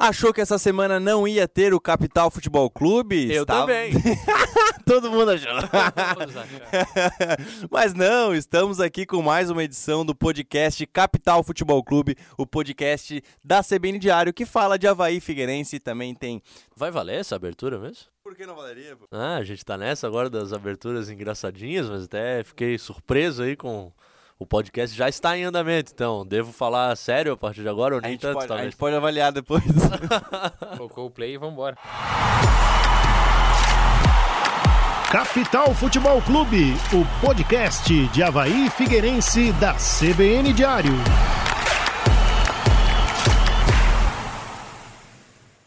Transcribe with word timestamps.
Achou 0.00 0.32
que 0.32 0.40
essa 0.40 0.58
semana 0.58 1.00
não 1.00 1.26
ia 1.26 1.48
ter 1.48 1.74
o 1.74 1.80
Capital 1.80 2.30
Futebol 2.30 2.70
Clube? 2.70 3.32
Eu 3.34 3.42
Estava- 3.42 3.62
também. 3.66 3.90
Todo 4.86 5.10
mundo 5.10 5.32
achou. 5.32 5.50
Mas 7.68 7.94
não, 7.94 8.32
estamos 8.32 8.78
aqui 8.80 9.04
com 9.04 9.20
mais 9.20 9.50
uma 9.50 9.64
edição 9.64 10.06
do 10.06 10.14
podcast 10.14 10.86
Capital 10.86 11.42
Futebol 11.42 11.82
Clube, 11.82 12.16
o 12.38 12.46
podcast 12.46 13.20
da 13.42 13.60
CBN 13.60 13.98
Diário 13.98 14.32
que 14.32 14.46
fala 14.46 14.78
de 14.78 14.86
Havaí 14.86 15.18
Figueirense 15.20 15.76
e 15.76 15.80
também 15.80 16.14
tem. 16.14 16.40
Vai 16.76 16.92
valer 16.92 17.18
essa 17.18 17.34
abertura 17.34 17.76
mesmo? 17.76 18.04
Por 18.22 18.36
que 18.36 18.46
não 18.46 18.54
valeria? 18.54 18.94
pô? 18.96 19.04
Ah, 19.10 19.34
a 19.34 19.42
gente 19.44 19.64
tá 19.64 19.76
nessa 19.76 20.06
agora 20.06 20.30
das 20.30 20.52
aberturas 20.52 21.10
engraçadinhas, 21.10 21.88
mas 21.88 22.04
até 22.04 22.44
fiquei 22.44 22.78
surpreso 22.78 23.42
aí 23.42 23.56
com 23.56 23.92
o 24.38 24.46
podcast 24.46 24.96
já 24.96 25.08
está 25.08 25.36
em 25.36 25.44
andamento, 25.44 25.90
então 25.92 26.24
devo 26.24 26.52
falar 26.52 26.94
sério 26.96 27.32
a 27.32 27.36
partir 27.36 27.62
de 27.62 27.68
agora 27.68 27.96
ou 27.96 27.98
A 27.98 28.06
nem 28.06 28.16
tanto, 28.16 28.38
pode, 28.38 28.52
a 28.52 28.64
gente 28.64 28.76
pode 28.76 28.94
avaliar 28.94 29.32
depois. 29.32 29.64
Colocou 30.76 31.06
o 31.06 31.10
play 31.10 31.34
e 31.34 31.38
vambora. 31.38 31.76
Capital 35.10 35.74
Futebol 35.74 36.22
Clube, 36.22 36.74
o 36.92 37.26
podcast 37.26 38.06
de 38.08 38.22
Havaí 38.22 38.70
Figueirense 38.70 39.52
da 39.52 39.74
CBN 39.74 40.52
Diário. 40.52 40.92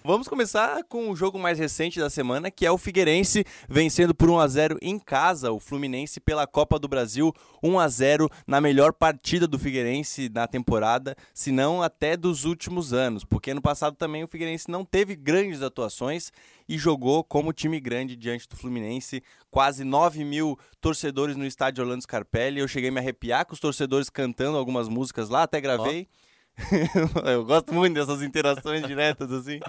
Vamos 0.03 0.27
começar 0.27 0.83
com 0.85 1.11
o 1.11 1.15
jogo 1.15 1.37
mais 1.37 1.59
recente 1.59 1.99
da 1.99 2.09
semana, 2.09 2.49
que 2.49 2.65
é 2.65 2.71
o 2.71 2.77
Figueirense 2.77 3.45
vencendo 3.69 4.15
por 4.15 4.31
1 4.31 4.39
a 4.39 4.47
0 4.47 4.77
em 4.81 4.97
casa 4.97 5.51
o 5.51 5.59
Fluminense 5.59 6.19
pela 6.19 6.47
Copa 6.47 6.79
do 6.79 6.87
Brasil, 6.87 7.31
1 7.61 7.79
a 7.79 7.87
0 7.87 8.27
na 8.47 8.59
melhor 8.59 8.93
partida 8.93 9.47
do 9.47 9.59
Figueirense 9.59 10.27
na 10.33 10.47
temporada, 10.47 11.15
se 11.35 11.51
não 11.51 11.83
até 11.83 12.17
dos 12.17 12.45
últimos 12.45 12.93
anos, 12.93 13.23
porque 13.23 13.51
ano 13.51 13.61
passado 13.61 13.95
também 13.95 14.23
o 14.23 14.27
Figueirense 14.27 14.71
não 14.71 14.83
teve 14.83 15.15
grandes 15.15 15.61
atuações 15.61 16.31
e 16.67 16.79
jogou 16.79 17.23
como 17.23 17.53
time 17.53 17.79
grande 17.79 18.15
diante 18.15 18.49
do 18.49 18.57
Fluminense, 18.57 19.21
quase 19.51 19.83
9 19.83 20.23
mil 20.23 20.57
torcedores 20.79 21.35
no 21.35 21.45
estádio 21.45 21.83
Orlando 21.83 22.01
Scarpelli, 22.01 22.59
eu 22.59 22.67
cheguei 22.67 22.89
a 22.89 22.93
me 22.93 22.99
arrepiar 22.99 23.45
com 23.45 23.53
os 23.53 23.59
torcedores 23.59 24.09
cantando 24.09 24.57
algumas 24.57 24.87
músicas 24.87 25.29
lá, 25.29 25.43
até 25.43 25.61
gravei. 25.61 26.07
eu 27.25 27.45
gosto 27.45 27.73
muito 27.73 27.95
dessas 27.95 28.21
interações 28.21 28.85
diretas 28.85 29.31
assim. 29.31 29.59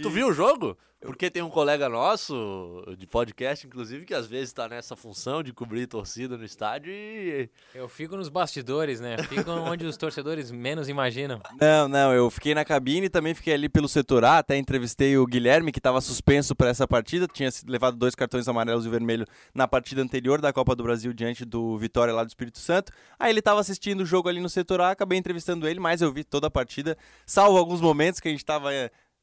Tu 0.00 0.10
viu 0.10 0.28
o 0.28 0.32
jogo? 0.32 0.76
Porque 1.02 1.30
tem 1.30 1.42
um 1.42 1.50
colega 1.50 1.88
nosso, 1.88 2.84
de 2.96 3.06
podcast, 3.06 3.66
inclusive, 3.66 4.04
que 4.04 4.14
às 4.14 4.26
vezes 4.26 4.52
tá 4.52 4.68
nessa 4.68 4.94
função 4.94 5.42
de 5.42 5.52
cobrir 5.52 5.86
torcida 5.88 6.38
no 6.38 6.44
estádio 6.44 6.92
e. 6.92 7.50
Eu 7.74 7.88
fico 7.88 8.16
nos 8.16 8.28
bastidores, 8.28 9.00
né? 9.00 9.18
Fico 9.18 9.50
onde 9.50 9.84
os 9.84 9.96
torcedores 9.96 10.50
menos 10.50 10.88
imaginam. 10.88 11.40
Não, 11.60 11.88
não, 11.88 12.12
eu 12.12 12.30
fiquei 12.30 12.54
na 12.54 12.64
cabine, 12.64 13.08
também 13.08 13.34
fiquei 13.34 13.52
ali 13.52 13.68
pelo 13.68 13.88
setor 13.88 14.24
A, 14.24 14.38
até 14.38 14.56
entrevistei 14.56 15.16
o 15.16 15.26
Guilherme, 15.26 15.72
que 15.72 15.80
estava 15.80 16.00
suspenso 16.00 16.54
para 16.54 16.68
essa 16.68 16.86
partida, 16.86 17.26
tinha 17.26 17.50
levado 17.66 17.96
dois 17.96 18.14
cartões 18.14 18.46
amarelos 18.46 18.86
e 18.86 18.88
vermelho 18.88 19.26
na 19.52 19.66
partida 19.66 20.02
anterior 20.02 20.40
da 20.40 20.52
Copa 20.52 20.76
do 20.76 20.84
Brasil 20.84 21.12
diante 21.12 21.44
do 21.44 21.76
Vitória 21.78 22.14
lá 22.14 22.22
do 22.22 22.28
Espírito 22.28 22.58
Santo. 22.58 22.92
Aí 23.18 23.30
ele 23.30 23.40
estava 23.40 23.60
assistindo 23.60 24.02
o 24.02 24.06
jogo 24.06 24.28
ali 24.28 24.40
no 24.40 24.48
setor 24.48 24.80
A, 24.80 24.90
acabei 24.90 25.18
entrevistando 25.18 25.66
ele, 25.66 25.80
mas 25.80 26.00
eu 26.00 26.12
vi 26.12 26.22
toda 26.22 26.46
a 26.46 26.50
partida, 26.50 26.96
salvo 27.26 27.58
alguns 27.58 27.80
momentos 27.80 28.20
que 28.20 28.28
a 28.28 28.30
gente 28.30 28.40
estava 28.40 28.70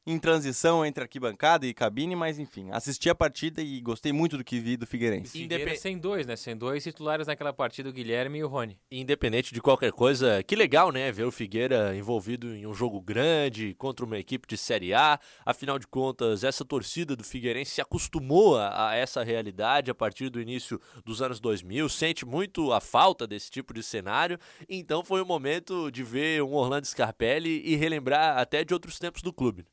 em 0.06 0.18
transição 0.18 0.84
entre 0.84 1.02
arquibancada 1.02 1.66
e 1.66 1.74
cabine, 1.74 2.16
mas 2.16 2.38
enfim, 2.38 2.68
assisti 2.72 3.10
a 3.10 3.14
partida 3.14 3.60
e 3.60 3.80
gostei 3.80 4.12
muito 4.12 4.36
do 4.38 4.44
que 4.44 4.58
vi 4.58 4.76
do 4.76 4.86
Figueirense. 4.86 5.42
Independ- 5.42 5.78
sem 5.78 5.98
dois, 5.98 6.26
né? 6.26 6.36
Sem 6.36 6.56
dois 6.56 6.82
titulares 6.82 7.26
naquela 7.26 7.52
partida, 7.52 7.88
o 7.88 7.92
Guilherme 7.92 8.38
e 8.38 8.44
o 8.44 8.48
Rony. 8.48 8.78
Independente 8.90 9.52
de 9.52 9.60
qualquer 9.60 9.92
coisa, 9.92 10.42
que 10.42 10.56
legal, 10.56 10.90
né? 10.90 11.12
Ver 11.12 11.24
o 11.24 11.30
Figueira 11.30 11.94
envolvido 11.96 12.54
em 12.54 12.66
um 12.66 12.72
jogo 12.74 13.00
grande 13.00 13.74
contra 13.74 14.04
uma 14.04 14.18
equipe 14.18 14.48
de 14.48 14.56
Série 14.56 14.94
A. 14.94 15.18
Afinal 15.44 15.78
de 15.78 15.86
contas, 15.86 16.44
essa 16.44 16.64
torcida 16.64 17.14
do 17.14 17.22
Figueirense 17.22 17.72
se 17.72 17.80
acostumou 17.80 18.56
a, 18.58 18.90
a 18.90 18.94
essa 18.96 19.22
realidade 19.22 19.90
a 19.90 19.94
partir 19.94 20.30
do 20.30 20.40
início 20.40 20.80
dos 21.04 21.20
anos 21.20 21.40
2000, 21.40 21.88
sente 21.88 22.24
muito 22.24 22.72
a 22.72 22.80
falta 22.80 23.26
desse 23.26 23.50
tipo 23.50 23.74
de 23.74 23.82
cenário. 23.82 24.38
Então 24.68 25.04
foi 25.04 25.20
o 25.20 25.26
momento 25.26 25.90
de 25.90 26.02
ver 26.02 26.42
um 26.42 26.54
Orlando 26.54 26.86
Scarpelli 26.86 27.62
e 27.64 27.76
relembrar 27.76 28.38
até 28.38 28.64
de 28.64 28.72
outros 28.72 28.98
tempos 28.98 29.22
do 29.22 29.32
clube. 29.32 29.64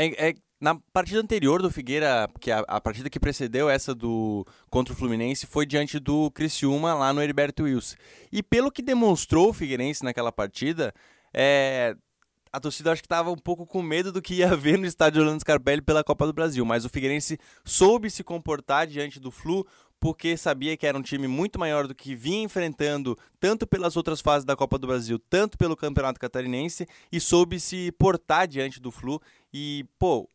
É, 0.00 0.30
é- 0.30 0.34
na 0.58 0.74
partida 0.92 1.20
anterior 1.20 1.60
do 1.60 1.70
Figueira, 1.70 2.28
que 2.38 2.50
a, 2.50 2.60
a 2.60 2.80
partida 2.80 3.08
que 3.10 3.20
precedeu 3.20 3.68
essa 3.68 3.94
do 3.94 4.46
contra 4.68 4.92
o 4.92 4.96
Fluminense 4.96 5.46
foi 5.46 5.64
diante 5.64 5.98
do 5.98 6.30
Criciúma 6.30 6.94
lá 6.94 7.12
no 7.12 7.22
Heriberto 7.22 7.64
Wilson. 7.64 7.96
E 8.30 8.42
pelo 8.42 8.70
que 8.70 8.82
demonstrou 8.82 9.48
o 9.50 9.52
Figueirense 9.54 10.04
naquela 10.04 10.30
partida, 10.30 10.94
é, 11.32 11.96
a 12.52 12.60
torcida 12.60 12.92
acho 12.92 13.00
que 13.02 13.06
estava 13.06 13.30
um 13.30 13.36
pouco 13.36 13.66
com 13.66 13.82
medo 13.82 14.12
do 14.12 14.20
que 14.20 14.34
ia 14.34 14.54
ver 14.56 14.78
no 14.78 14.86
estádio 14.86 15.22
Orlando 15.22 15.40
Scarpelli 15.40 15.80
pela 15.82 16.04
Copa 16.04 16.26
do 16.26 16.32
Brasil, 16.32 16.64
mas 16.64 16.84
o 16.84 16.88
Figueirense 16.88 17.38
soube 17.64 18.10
se 18.10 18.24
comportar 18.24 18.86
diante 18.86 19.20
do 19.20 19.30
Flu 19.30 19.66
porque 20.00 20.36
sabia 20.36 20.76
que 20.76 20.86
era 20.86 20.96
um 20.96 21.02
time 21.02 21.28
muito 21.28 21.58
maior 21.58 21.86
do 21.86 21.94
que 21.94 22.14
vinha 22.14 22.42
enfrentando 22.42 23.16
tanto 23.38 23.66
pelas 23.66 23.96
outras 23.96 24.20
fases 24.20 24.46
da 24.46 24.56
Copa 24.56 24.78
do 24.78 24.86
Brasil, 24.86 25.18
tanto 25.18 25.58
pelo 25.58 25.76
Campeonato 25.76 26.18
Catarinense 26.18 26.88
e 27.12 27.20
soube 27.20 27.60
se 27.60 27.92
portar 27.92 28.48
diante 28.48 28.80
do 28.80 28.90
Flu 28.90 29.20
e, 29.52 29.84
pô, 29.98 30.26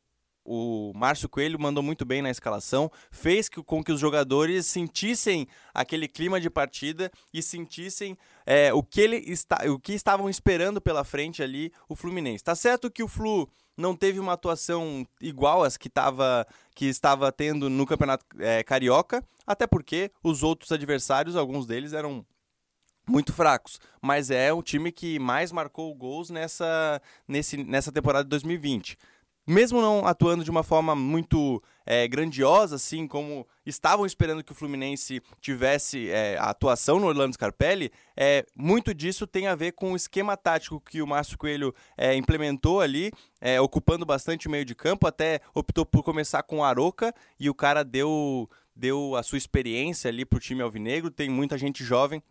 o 0.46 0.94
Márcio 0.96 1.28
Coelho 1.28 1.60
mandou 1.60 1.82
muito 1.82 2.06
bem 2.06 2.22
na 2.22 2.30
escalação, 2.30 2.92
fez 3.10 3.50
com 3.50 3.84
que 3.84 3.92
os 3.92 4.00
jogadores 4.00 4.68
sentissem 4.68 5.48
aquele 5.74 6.08
clima 6.08 6.40
de 6.40 6.52
partida 6.52 7.12
e 7.34 7.42
sentissem 7.42 8.16
é, 8.46 8.72
o, 8.72 8.84
que 8.84 9.02
ele 9.02 9.18
está, 9.18 9.60
o 9.68 9.80
que 9.80 9.94
estavam 9.94 10.30
esperando 10.30 10.80
pela 10.80 11.04
frente 11.04 11.42
ali 11.42 11.74
o 11.90 11.96
Fluminense. 11.96 12.44
Tá 12.44 12.54
certo 12.54 12.92
que 12.92 13.02
o 13.02 13.08
Flu 13.08 13.50
não 13.78 13.96
teve 13.96 14.20
uma 14.20 14.34
atuação 14.34 15.06
igual 15.20 15.64
às 15.64 15.78
que, 15.78 15.90
tava, 15.90 16.48
que 16.74 16.86
estava 16.86 17.32
tendo 17.32 17.70
no 17.70 17.86
Campeonato 17.86 18.26
é, 18.40 18.64
Carioca, 18.64 19.24
até 19.46 19.68
porque 19.68 20.12
os 20.24 20.44
outros 20.44 20.72
adversários, 20.72 21.36
alguns 21.36 21.66
deles 21.66 21.94
eram 21.94 22.26
muito 23.08 23.34
fracos, 23.34 23.80
mas 24.02 24.32
é 24.32 24.52
o 24.52 24.64
time 24.64 24.92
que 24.92 25.20
mais 25.20 25.52
marcou 25.52 25.94
gols 25.94 26.30
nessa, 26.30 27.02
nesse, 27.28 27.58
nessa 27.64 27.92
temporada 27.92 28.24
de 28.24 28.30
2020. 28.30 28.98
Mesmo 29.48 29.80
não 29.80 30.08
atuando 30.08 30.44
de 30.44 30.50
uma 30.50 30.64
forma 30.64 30.96
muito 30.96 31.62
é, 31.86 32.08
grandiosa, 32.08 32.78
assim 32.78 33.08
como 33.08 33.48
estavam 33.64 34.04
esperando 34.04 34.44
que 34.44 34.52
o 34.52 34.56
Fluminense 34.56 35.22
tivesse 35.40 36.10
é, 36.10 36.36
a 36.38 36.50
atuação 36.50 37.00
no 37.00 37.06
Orlando 37.06 37.34
Scarpelli, 37.34 37.92
é, 38.18 38.44
muito 38.56 38.92
disso 38.92 39.28
tem 39.28 39.46
a 39.46 39.54
ver 39.54 39.74
com 39.74 39.92
o 39.92 39.96
esquema 39.96 40.36
tático 40.36 40.82
que 40.82 41.00
o 41.00 41.06
Márcio 41.06 41.38
Coelho 41.38 41.76
é, 41.96 42.16
implementou 42.16 42.82
ali, 42.82 43.12
ocupando 43.62 44.04
bastante 44.04 44.48
o 44.48 44.52
meio 44.52 44.66
de 44.66 44.74
campo, 44.74 45.06
até 45.06 45.40
optou 45.54 45.86
por 45.86 46.02
começar 46.02 46.42
com 46.42 46.60
o 46.60 46.64
Aroca 46.64 47.14
e 47.40 47.48
o 47.48 47.54
cara 47.54 47.84
deu, 47.84 48.50
deu 48.76 49.16
a 49.16 49.22
sua 49.22 49.38
experiência 49.38 50.10
ali 50.10 50.26
para 50.26 50.38
o 50.38 50.40
time 50.40 50.64
alvinegro, 50.64 51.12
tem 51.12 51.30
muita 51.30 51.56
gente 51.56 51.84
jovem, 51.84 52.24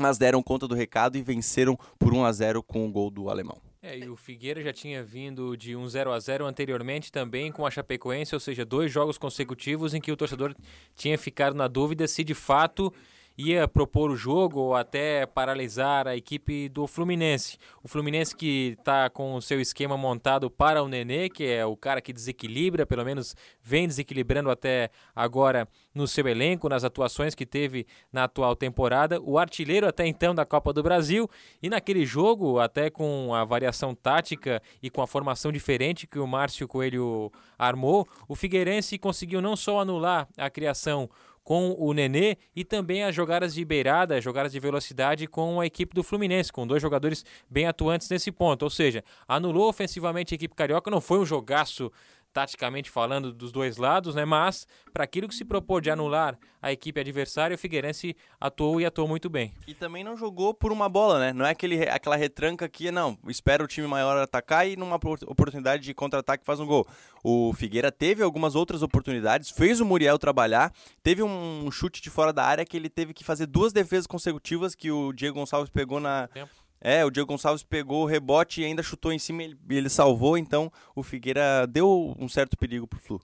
mas 0.00 0.18
deram 0.18 0.42
conta 0.42 0.66
do 0.66 0.74
recado 0.74 1.16
e 1.16 1.22
venceram 1.22 1.78
por 1.96 2.12
1 2.12 2.24
a 2.24 2.32
0 2.32 2.62
com 2.64 2.84
o 2.84 2.90
gol 2.90 3.08
do 3.08 3.30
alemão. 3.30 3.71
É, 3.84 3.98
e 3.98 4.08
o 4.08 4.14
Figueira 4.14 4.62
já 4.62 4.72
tinha 4.72 5.02
vindo 5.02 5.56
de 5.56 5.74
um 5.74 5.88
0 5.88 6.12
a 6.12 6.20
0 6.20 6.46
anteriormente 6.46 7.10
também 7.10 7.50
com 7.50 7.66
a 7.66 7.70
Chapecoense, 7.70 8.32
ou 8.32 8.38
seja, 8.38 8.64
dois 8.64 8.92
jogos 8.92 9.18
consecutivos 9.18 9.92
em 9.92 10.00
que 10.00 10.12
o 10.12 10.16
torcedor 10.16 10.54
tinha 10.94 11.18
ficado 11.18 11.56
na 11.56 11.66
dúvida 11.66 12.06
se 12.06 12.22
de 12.22 12.32
fato 12.32 12.94
ia 13.36 13.66
propor 13.66 14.10
o 14.10 14.16
jogo 14.16 14.60
ou 14.60 14.74
até 14.74 15.26
paralisar 15.26 16.06
a 16.06 16.16
equipe 16.16 16.68
do 16.68 16.86
Fluminense. 16.86 17.58
O 17.82 17.88
Fluminense 17.88 18.34
que 18.34 18.76
está 18.78 19.08
com 19.10 19.34
o 19.34 19.42
seu 19.42 19.60
esquema 19.60 19.96
montado 19.96 20.50
para 20.50 20.82
o 20.82 20.88
Nenê, 20.88 21.28
que 21.28 21.44
é 21.44 21.64
o 21.64 21.76
cara 21.76 22.00
que 22.00 22.12
desequilibra, 22.12 22.86
pelo 22.86 23.04
menos 23.04 23.34
vem 23.62 23.86
desequilibrando 23.86 24.50
até 24.50 24.90
agora 25.14 25.68
no 25.94 26.06
seu 26.06 26.26
elenco, 26.26 26.68
nas 26.68 26.84
atuações 26.84 27.34
que 27.34 27.44
teve 27.44 27.86
na 28.12 28.24
atual 28.24 28.56
temporada. 28.56 29.20
O 29.20 29.38
artilheiro 29.38 29.86
até 29.86 30.06
então 30.06 30.34
da 30.34 30.44
Copa 30.44 30.72
do 30.72 30.82
Brasil 30.82 31.28
e 31.62 31.68
naquele 31.68 32.04
jogo, 32.06 32.58
até 32.58 32.90
com 32.90 33.34
a 33.34 33.44
variação 33.44 33.94
tática 33.94 34.62
e 34.82 34.90
com 34.90 35.02
a 35.02 35.06
formação 35.06 35.52
diferente 35.52 36.06
que 36.06 36.18
o 36.18 36.26
Márcio 36.26 36.68
Coelho 36.68 37.30
armou, 37.58 38.06
o 38.28 38.34
Figueirense 38.34 38.98
conseguiu 38.98 39.40
não 39.40 39.56
só 39.56 39.80
anular 39.80 40.28
a 40.36 40.50
criação 40.50 41.08
com 41.44 41.74
o 41.78 41.92
Nenê 41.92 42.36
e 42.54 42.64
também 42.64 43.02
as 43.02 43.14
jogadas 43.14 43.54
de 43.54 43.64
beirada, 43.64 44.16
as 44.16 44.24
jogadas 44.24 44.52
de 44.52 44.60
velocidade 44.60 45.26
com 45.26 45.60
a 45.60 45.66
equipe 45.66 45.94
do 45.94 46.02
Fluminense, 46.02 46.52
com 46.52 46.66
dois 46.66 46.80
jogadores 46.80 47.24
bem 47.50 47.66
atuantes 47.66 48.08
nesse 48.08 48.30
ponto. 48.30 48.62
Ou 48.62 48.70
seja, 48.70 49.02
anulou 49.26 49.68
ofensivamente 49.68 50.34
a 50.34 50.36
equipe 50.36 50.54
carioca, 50.54 50.90
não 50.90 51.00
foi 51.00 51.18
um 51.18 51.26
jogaço 51.26 51.90
taticamente 52.32 52.90
falando 52.90 53.32
dos 53.32 53.52
dois 53.52 53.76
lados, 53.76 54.14
né? 54.14 54.24
Mas 54.24 54.66
para 54.92 55.04
aquilo 55.04 55.28
que 55.28 55.34
se 55.34 55.44
propôs 55.44 55.82
de 55.82 55.90
anular 55.90 56.38
a 56.60 56.72
equipe 56.72 57.00
adversária, 57.00 57.54
o 57.54 57.58
Figueirense 57.58 58.16
atuou 58.40 58.80
e 58.80 58.86
atuou 58.86 59.08
muito 59.08 59.28
bem. 59.28 59.52
E 59.66 59.74
também 59.74 60.04
não 60.04 60.16
jogou 60.16 60.54
por 60.54 60.70
uma 60.70 60.88
bola, 60.88 61.18
né? 61.18 61.32
Não 61.32 61.44
é 61.44 61.50
aquele, 61.50 61.88
aquela 61.88 62.16
retranca 62.16 62.68
que, 62.68 62.90
não, 62.90 63.18
espera 63.26 63.64
o 63.64 63.66
time 63.66 63.86
maior 63.86 64.16
atacar 64.16 64.66
e 64.68 64.76
numa 64.76 64.96
opor- 64.96 65.18
oportunidade 65.26 65.82
de 65.82 65.92
contra-ataque 65.92 66.44
faz 66.44 66.60
um 66.60 66.66
gol. 66.66 66.86
O 67.24 67.52
Figueira 67.52 67.90
teve 67.90 68.22
algumas 68.22 68.54
outras 68.54 68.82
oportunidades, 68.82 69.50
fez 69.50 69.80
o 69.80 69.84
Muriel 69.84 70.18
trabalhar, 70.18 70.72
teve 71.02 71.22
um 71.22 71.70
chute 71.70 72.00
de 72.00 72.10
fora 72.10 72.32
da 72.32 72.44
área 72.44 72.64
que 72.64 72.76
ele 72.76 72.88
teve 72.88 73.12
que 73.12 73.24
fazer 73.24 73.46
duas 73.46 73.72
defesas 73.72 74.06
consecutivas 74.06 74.74
que 74.74 74.90
o 74.90 75.12
Diego 75.12 75.38
Gonçalves 75.38 75.70
pegou 75.70 75.98
na... 76.00 76.28
Tempo. 76.28 76.61
É, 76.84 77.04
o 77.04 77.10
Diego 77.10 77.28
Gonçalves 77.28 77.62
pegou 77.62 78.02
o 78.02 78.06
rebote 78.06 78.60
e 78.60 78.64
ainda 78.64 78.82
chutou 78.82 79.12
em 79.12 79.18
cima 79.18 79.42
e 79.42 79.46
ele, 79.46 79.58
ele 79.70 79.88
salvou, 79.88 80.36
então 80.36 80.70
o 80.96 81.02
Figueira 81.02 81.64
deu 81.66 82.16
um 82.18 82.28
certo 82.28 82.56
perigo 82.56 82.88
pro 82.88 82.98
Flu. 82.98 83.20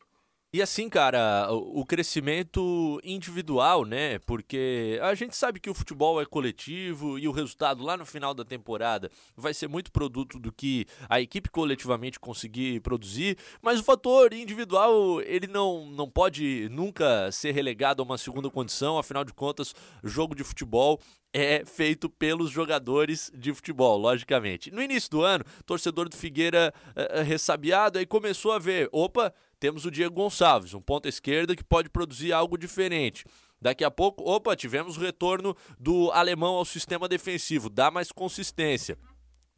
E 0.50 0.62
assim, 0.62 0.88
cara, 0.88 1.46
o 1.52 1.84
crescimento 1.84 2.98
individual, 3.04 3.84
né? 3.84 4.18
Porque 4.20 4.98
a 5.02 5.14
gente 5.14 5.36
sabe 5.36 5.60
que 5.60 5.68
o 5.68 5.74
futebol 5.74 6.22
é 6.22 6.24
coletivo 6.24 7.18
e 7.18 7.28
o 7.28 7.32
resultado 7.32 7.84
lá 7.84 7.98
no 7.98 8.06
final 8.06 8.32
da 8.32 8.46
temporada 8.46 9.10
vai 9.36 9.52
ser 9.52 9.68
muito 9.68 9.92
produto 9.92 10.38
do 10.38 10.50
que 10.50 10.86
a 11.06 11.20
equipe 11.20 11.50
coletivamente 11.50 12.18
conseguir 12.18 12.80
produzir, 12.80 13.36
mas 13.60 13.78
o 13.78 13.84
fator 13.84 14.32
individual, 14.32 15.20
ele 15.20 15.46
não, 15.46 15.84
não 15.90 16.08
pode 16.08 16.66
nunca 16.70 17.30
ser 17.30 17.52
relegado 17.52 18.00
a 18.00 18.06
uma 18.06 18.16
segunda 18.16 18.48
condição, 18.48 18.96
afinal 18.96 19.24
de 19.24 19.34
contas, 19.34 19.74
jogo 20.02 20.34
de 20.34 20.44
futebol 20.44 20.98
é 21.32 21.62
feito 21.66 22.08
pelos 22.08 22.50
jogadores 22.50 23.30
de 23.34 23.52
futebol, 23.52 23.98
logicamente. 23.98 24.70
No 24.70 24.82
início 24.82 25.10
do 25.10 25.22
ano, 25.22 25.44
torcedor 25.66 26.08
do 26.08 26.16
Figueira 26.16 26.72
uh, 26.96 27.22
ressabiado 27.22 27.98
aí 27.98 28.06
começou 28.06 28.52
a 28.52 28.58
ver, 28.58 28.88
opa, 28.90 29.32
temos 29.58 29.84
o 29.84 29.90
Diego 29.90 30.14
Gonçalves, 30.14 30.74
um 30.74 30.80
ponta 30.80 31.08
esquerda 31.08 31.56
que 31.56 31.64
pode 31.64 31.88
produzir 31.88 32.32
algo 32.32 32.56
diferente. 32.56 33.24
Daqui 33.60 33.84
a 33.84 33.90
pouco, 33.90 34.22
opa, 34.28 34.54
tivemos 34.54 34.96
o 34.96 35.00
retorno 35.00 35.56
do 35.78 36.12
alemão 36.12 36.54
ao 36.54 36.64
sistema 36.64 37.08
defensivo, 37.08 37.68
dá 37.68 37.90
mais 37.90 38.12
consistência. 38.12 38.96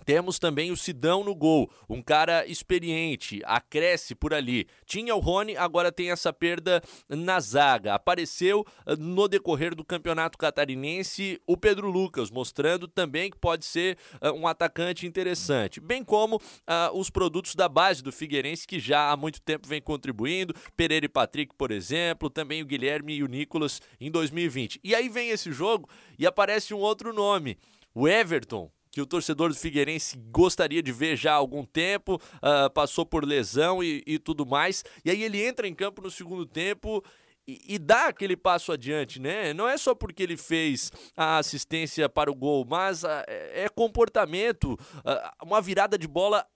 Temos 0.05 0.39
também 0.39 0.71
o 0.71 0.77
Sidão 0.77 1.23
no 1.25 1.35
gol, 1.35 1.71
um 1.89 2.03
cara 2.03 2.47
experiente, 2.47 3.41
acresce 3.45 4.15
por 4.15 4.35
ali. 4.35 4.67
Tinha 4.87 5.15
o 5.15 5.21
Rony, 5.21 5.57
agora 5.57 5.93
tem 5.93 6.11
essa 6.11 6.33
perda 6.33 6.83
na 7.09 7.41
zaga. 7.41 7.95
Apareceu 7.95 8.65
eh, 8.87 8.97
no 8.97 9.29
decorrer 9.29 9.75
do 9.75 9.85
campeonato 9.85 10.39
catarinense 10.39 11.41
o 11.47 11.57
Pedro 11.57 11.91
Lucas, 11.91 12.31
mostrando 12.31 12.89
também 12.89 13.31
que 13.31 13.39
pode 13.39 13.65
ser 13.65 13.97
uh, 14.23 14.33
um 14.33 14.47
atacante 14.47 15.07
interessante. 15.07 15.81
Bem 15.81 16.03
como 16.05 16.37
uh, 16.37 16.99
os 16.99 17.11
produtos 17.11 17.55
da 17.55 17.69
base 17.69 18.03
do 18.03 18.13
Figueirense, 18.13 18.67
que 18.67 18.79
já 18.79 19.11
há 19.11 19.17
muito 19.17 19.41
tempo 19.41 19.69
vem 19.69 19.81
contribuindo. 19.81 20.55
Pereira 20.77 21.07
e 21.07 21.09
Patrick, 21.09 21.55
por 21.57 21.71
exemplo, 21.71 22.31
também 22.31 22.63
o 22.63 22.67
Guilherme 22.67 23.15
e 23.15 23.23
o 23.23 23.29
Nicolas 23.29 23.81
em 24.01 24.11
2020. 24.11 24.81
E 24.83 24.95
aí 24.95 25.09
vem 25.09 25.31
esse 25.31 25.53
jogo 25.53 25.89
e 26.19 26.27
aparece 26.27 26.75
um 26.75 26.79
outro 26.79 27.13
nome, 27.13 27.59
o 27.95 28.09
Everton 28.09 28.71
que 28.91 29.01
o 29.01 29.07
torcedor 29.07 29.49
do 29.51 29.55
Figueirense 29.55 30.19
gostaria 30.31 30.83
de 30.83 30.93
ver 30.93 31.17
já 31.17 31.33
há 31.33 31.37
algum 31.37 31.65
tempo, 31.65 32.21
uh, 32.37 32.71
passou 32.73 33.07
por 33.07 33.25
lesão 33.25 33.83
e, 33.83 34.03
e, 34.07 34.19
tudo 34.19 34.45
mais. 34.45 34.85
E 35.05 35.11
aí 35.11 35.23
ele 35.23 35.43
entra 35.43 35.69
em 35.69 35.75
campo 35.75 36.03
no 36.03 36.11
segundo 36.11 36.45
tempo 36.45 37.03
e, 37.47 37.75
e, 37.75 37.79
dá 37.79 38.07
aquele 38.07 38.37
passo 38.37 38.73
adiante, 38.73 39.21
né? 39.21 39.55
Não 39.55 39.69
é 39.69 39.77
só 39.77 39.95
porque 39.95 40.23
ele 40.23 40.37
fez 40.37 40.91
a 41.17 41.39
assistência 41.39 42.09
para 42.09 42.31
o 42.31 42.35
gol, 42.35 42.65
mas 42.69 43.03
uh, 43.05 43.09
é 43.27 43.69
comportamento, 43.69 44.73
uh, 44.73 45.45
uma 45.45 45.61
virada 45.61 45.97
de 45.97 46.09
bola 46.09 46.47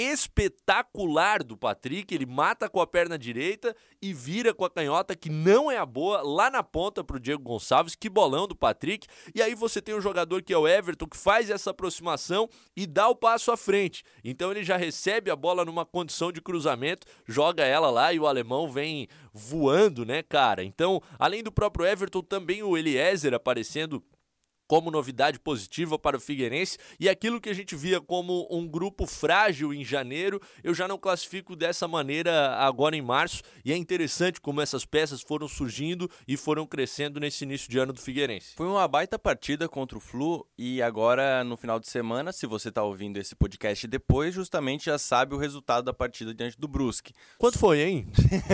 espetacular 0.00 1.42
do 1.42 1.56
Patrick. 1.56 2.14
Ele 2.14 2.24
mata 2.24 2.68
com 2.68 2.80
a 2.80 2.86
perna 2.86 3.18
direita 3.18 3.76
e 4.00 4.14
vira 4.14 4.54
com 4.54 4.64
a 4.64 4.70
canhota, 4.70 5.14
que 5.14 5.28
não 5.28 5.70
é 5.70 5.76
a 5.76 5.84
boa, 5.84 6.22
lá 6.22 6.50
na 6.50 6.62
ponta 6.62 7.04
para 7.04 7.16
o 7.16 7.20
Diego 7.20 7.42
Gonçalves. 7.42 7.94
Que 7.94 8.08
bolão 8.08 8.48
do 8.48 8.56
Patrick. 8.56 9.06
E 9.34 9.42
aí 9.42 9.54
você 9.54 9.82
tem 9.82 9.94
um 9.94 10.00
jogador 10.00 10.42
que 10.42 10.52
é 10.52 10.58
o 10.58 10.66
Everton, 10.66 11.06
que 11.06 11.16
faz 11.16 11.50
essa 11.50 11.70
aproximação 11.70 12.48
e 12.74 12.86
dá 12.86 13.08
o 13.08 13.14
passo 13.14 13.52
à 13.52 13.56
frente. 13.56 14.02
Então 14.24 14.50
ele 14.50 14.64
já 14.64 14.76
recebe 14.76 15.30
a 15.30 15.36
bola 15.36 15.64
numa 15.64 15.84
condição 15.84 16.32
de 16.32 16.40
cruzamento, 16.40 17.06
joga 17.26 17.64
ela 17.64 17.90
lá 17.90 18.12
e 18.12 18.18
o 18.18 18.26
alemão 18.26 18.70
vem 18.70 19.06
voando, 19.32 20.04
né, 20.04 20.22
cara? 20.22 20.64
Então, 20.64 21.02
além 21.18 21.42
do 21.42 21.52
próprio 21.52 21.86
Everton, 21.86 22.22
também 22.22 22.62
o 22.62 22.76
Eliezer 22.76 23.34
aparecendo 23.34 24.02
como 24.70 24.88
novidade 24.88 25.40
positiva 25.40 25.98
para 25.98 26.16
o 26.16 26.20
Figueirense 26.20 26.78
e 27.00 27.08
aquilo 27.08 27.40
que 27.40 27.48
a 27.48 27.52
gente 27.52 27.74
via 27.74 28.00
como 28.00 28.46
um 28.48 28.68
grupo 28.68 29.04
frágil 29.04 29.74
em 29.74 29.84
janeiro, 29.84 30.40
eu 30.62 30.72
já 30.72 30.86
não 30.86 30.96
classifico 30.96 31.56
dessa 31.56 31.88
maneira 31.88 32.54
agora 32.54 32.94
em 32.94 33.02
março 33.02 33.42
e 33.64 33.72
é 33.72 33.76
interessante 33.76 34.40
como 34.40 34.60
essas 34.60 34.84
peças 34.84 35.22
foram 35.22 35.48
surgindo 35.48 36.08
e 36.28 36.36
foram 36.36 36.64
crescendo 36.64 37.18
nesse 37.18 37.42
início 37.42 37.68
de 37.68 37.80
ano 37.80 37.92
do 37.92 38.00
Figueirense. 38.00 38.54
Foi 38.54 38.68
uma 38.68 38.86
baita 38.86 39.18
partida 39.18 39.68
contra 39.68 39.98
o 39.98 40.00
Flu 40.00 40.46
e 40.56 40.80
agora 40.80 41.42
no 41.42 41.56
final 41.56 41.80
de 41.80 41.88
semana, 41.88 42.30
se 42.30 42.46
você 42.46 42.68
está 42.68 42.84
ouvindo 42.84 43.16
esse 43.16 43.34
podcast 43.34 43.88
depois, 43.88 44.32
justamente 44.32 44.84
já 44.84 44.98
sabe 44.98 45.34
o 45.34 45.38
resultado 45.38 45.86
da 45.86 45.92
partida 45.92 46.32
diante 46.32 46.56
do 46.56 46.68
Brusque. 46.68 47.12
Quanto 47.38 47.58
foi, 47.58 47.80
hein? 47.80 48.06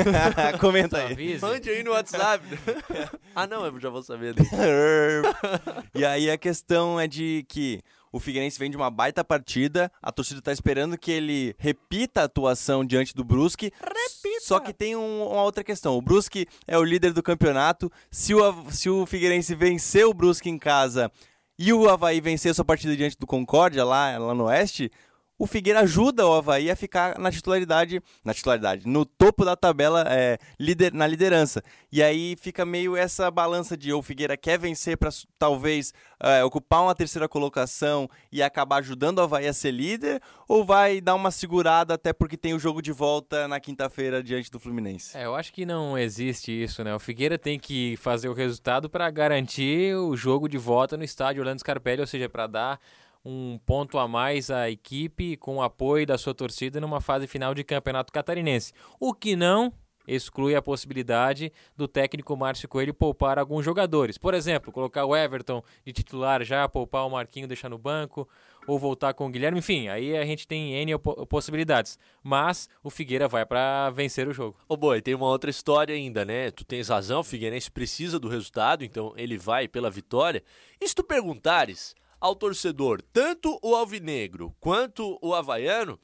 Comenta 0.60 0.96
aí. 0.96 1.38
Mande 1.38 1.68
aí 1.68 1.82
no 1.82 1.90
WhatsApp. 1.90 2.42
ah, 3.36 3.46
não, 3.46 3.66
eu 3.66 3.78
já 3.78 3.90
vou 3.90 4.02
saber. 4.02 4.34
e 5.94 6.05
aí 6.12 6.30
a 6.30 6.38
questão 6.38 6.98
é 6.98 7.06
de 7.06 7.44
que 7.48 7.80
o 8.12 8.18
Figueirense 8.18 8.58
vem 8.58 8.70
de 8.70 8.76
uma 8.76 8.90
baita 8.90 9.22
partida, 9.22 9.92
a 10.00 10.10
torcida 10.10 10.38
está 10.38 10.50
esperando 10.52 10.96
que 10.96 11.10
ele 11.10 11.54
repita 11.58 12.22
a 12.22 12.24
atuação 12.24 12.84
diante 12.84 13.14
do 13.14 13.22
Brusque. 13.22 13.70
Repita! 13.78 14.40
Só 14.40 14.58
que 14.58 14.72
tem 14.72 14.96
um, 14.96 15.26
uma 15.26 15.42
outra 15.42 15.62
questão. 15.62 15.96
O 15.96 16.02
Brusque 16.02 16.46
é 16.66 16.78
o 16.78 16.84
líder 16.84 17.12
do 17.12 17.22
campeonato. 17.22 17.92
Se 18.10 18.34
o, 18.34 18.70
se 18.70 18.88
o 18.88 19.04
Figueirense 19.04 19.54
vencer 19.54 20.06
o 20.06 20.14
Brusque 20.14 20.48
em 20.48 20.58
casa 20.58 21.10
e 21.58 21.72
o 21.72 21.88
Havaí 21.88 22.20
vencer 22.20 22.54
sua 22.54 22.64
partida 22.64 22.96
diante 22.96 23.18
do 23.18 23.26
Concórdia, 23.26 23.84
lá, 23.84 24.16
lá 24.18 24.34
no 24.34 24.44
Oeste, 24.44 24.90
o 25.38 25.46
Figueira 25.46 25.80
ajuda 25.80 26.26
o 26.26 26.32
Havaí 26.32 26.70
a 26.70 26.76
ficar 26.76 27.18
na 27.18 27.30
titularidade, 27.30 28.00
na 28.24 28.32
titularidade, 28.32 28.86
no 28.86 29.04
topo 29.04 29.44
da 29.44 29.54
tabela, 29.54 30.04
é, 30.08 30.38
lider, 30.58 30.94
na 30.94 31.06
liderança. 31.06 31.62
E 31.92 32.02
aí 32.02 32.36
fica 32.40 32.64
meio 32.64 32.96
essa 32.96 33.30
balança 33.30 33.76
de 33.76 33.92
o 33.92 34.02
Figueira 34.02 34.36
quer 34.36 34.58
vencer 34.58 34.96
para 34.96 35.10
talvez 35.38 35.92
é, 36.20 36.42
ocupar 36.42 36.82
uma 36.82 36.94
terceira 36.94 37.28
colocação 37.28 38.08
e 38.32 38.42
acabar 38.42 38.78
ajudando 38.78 39.18
o 39.18 39.22
Havaí 39.22 39.46
a 39.46 39.52
ser 39.52 39.72
líder, 39.72 40.20
ou 40.48 40.64
vai 40.64 41.00
dar 41.00 41.14
uma 41.14 41.30
segurada 41.30 41.94
até 41.94 42.12
porque 42.12 42.36
tem 42.36 42.54
o 42.54 42.58
jogo 42.58 42.80
de 42.80 42.92
volta 42.92 43.46
na 43.46 43.60
quinta-feira 43.60 44.22
diante 44.22 44.50
do 44.50 44.58
Fluminense? 44.58 45.16
É, 45.16 45.26
eu 45.26 45.34
acho 45.34 45.52
que 45.52 45.66
não 45.66 45.98
existe 45.98 46.50
isso, 46.50 46.82
né? 46.82 46.94
O 46.94 46.98
Figueira 46.98 47.38
tem 47.38 47.58
que 47.58 47.96
fazer 47.98 48.28
o 48.28 48.32
resultado 48.32 48.88
para 48.88 49.10
garantir 49.10 49.94
o 49.94 50.16
jogo 50.16 50.48
de 50.48 50.56
volta 50.56 50.96
no 50.96 51.04
estádio 51.04 51.40
Orlando 51.40 51.60
Scarpelli, 51.60 52.00
ou 52.00 52.06
seja, 52.06 52.28
para 52.28 52.46
dar 52.46 52.80
um 53.26 53.58
ponto 53.66 53.98
a 53.98 54.06
mais 54.06 54.50
à 54.52 54.70
equipe 54.70 55.36
com 55.36 55.56
o 55.56 55.62
apoio 55.62 56.06
da 56.06 56.16
sua 56.16 56.32
torcida 56.32 56.80
numa 56.80 57.00
fase 57.00 57.26
final 57.26 57.52
de 57.54 57.64
campeonato 57.64 58.12
catarinense. 58.12 58.72
O 59.00 59.12
que 59.12 59.34
não 59.34 59.72
exclui 60.06 60.54
a 60.54 60.62
possibilidade 60.62 61.52
do 61.76 61.88
técnico 61.88 62.36
Márcio 62.36 62.68
Coelho 62.68 62.94
poupar 62.94 63.40
alguns 63.40 63.64
jogadores. 63.64 64.16
Por 64.16 64.32
exemplo, 64.32 64.70
colocar 64.70 65.04
o 65.04 65.16
Everton 65.16 65.60
de 65.84 65.92
titular 65.92 66.44
já, 66.44 66.68
poupar 66.68 67.04
o 67.04 67.10
Marquinho, 67.10 67.48
deixar 67.48 67.68
no 67.68 67.76
banco, 67.76 68.28
ou 68.68 68.78
voltar 68.78 69.12
com 69.14 69.26
o 69.26 69.28
Guilherme. 69.28 69.58
Enfim, 69.58 69.88
aí 69.88 70.16
a 70.16 70.24
gente 70.24 70.46
tem 70.46 70.74
N 70.74 70.96
possibilidades. 71.28 71.98
Mas 72.22 72.68
o 72.84 72.90
Figueira 72.90 73.26
vai 73.26 73.44
para 73.44 73.90
vencer 73.90 74.28
o 74.28 74.32
jogo. 74.32 74.56
Ô, 74.68 74.74
oh, 74.74 74.76
Boi, 74.76 75.02
tem 75.02 75.16
uma 75.16 75.26
outra 75.26 75.50
história 75.50 75.96
ainda, 75.96 76.24
né? 76.24 76.52
Tu 76.52 76.64
tens 76.64 76.88
razão, 76.88 77.20
o 77.20 77.24
Figueirense 77.24 77.72
precisa 77.72 78.20
do 78.20 78.28
resultado, 78.28 78.84
então 78.84 79.12
ele 79.16 79.36
vai 79.36 79.66
pela 79.66 79.90
vitória. 79.90 80.44
E 80.80 80.88
se 80.88 80.94
tu 80.94 81.02
perguntares 81.02 81.96
ao 82.20 82.34
torcedor, 82.34 83.02
tanto 83.12 83.58
o 83.62 83.74
alvinegro 83.74 84.54
quanto 84.60 85.18
o 85.22 85.34
havaiano, 85.34 85.98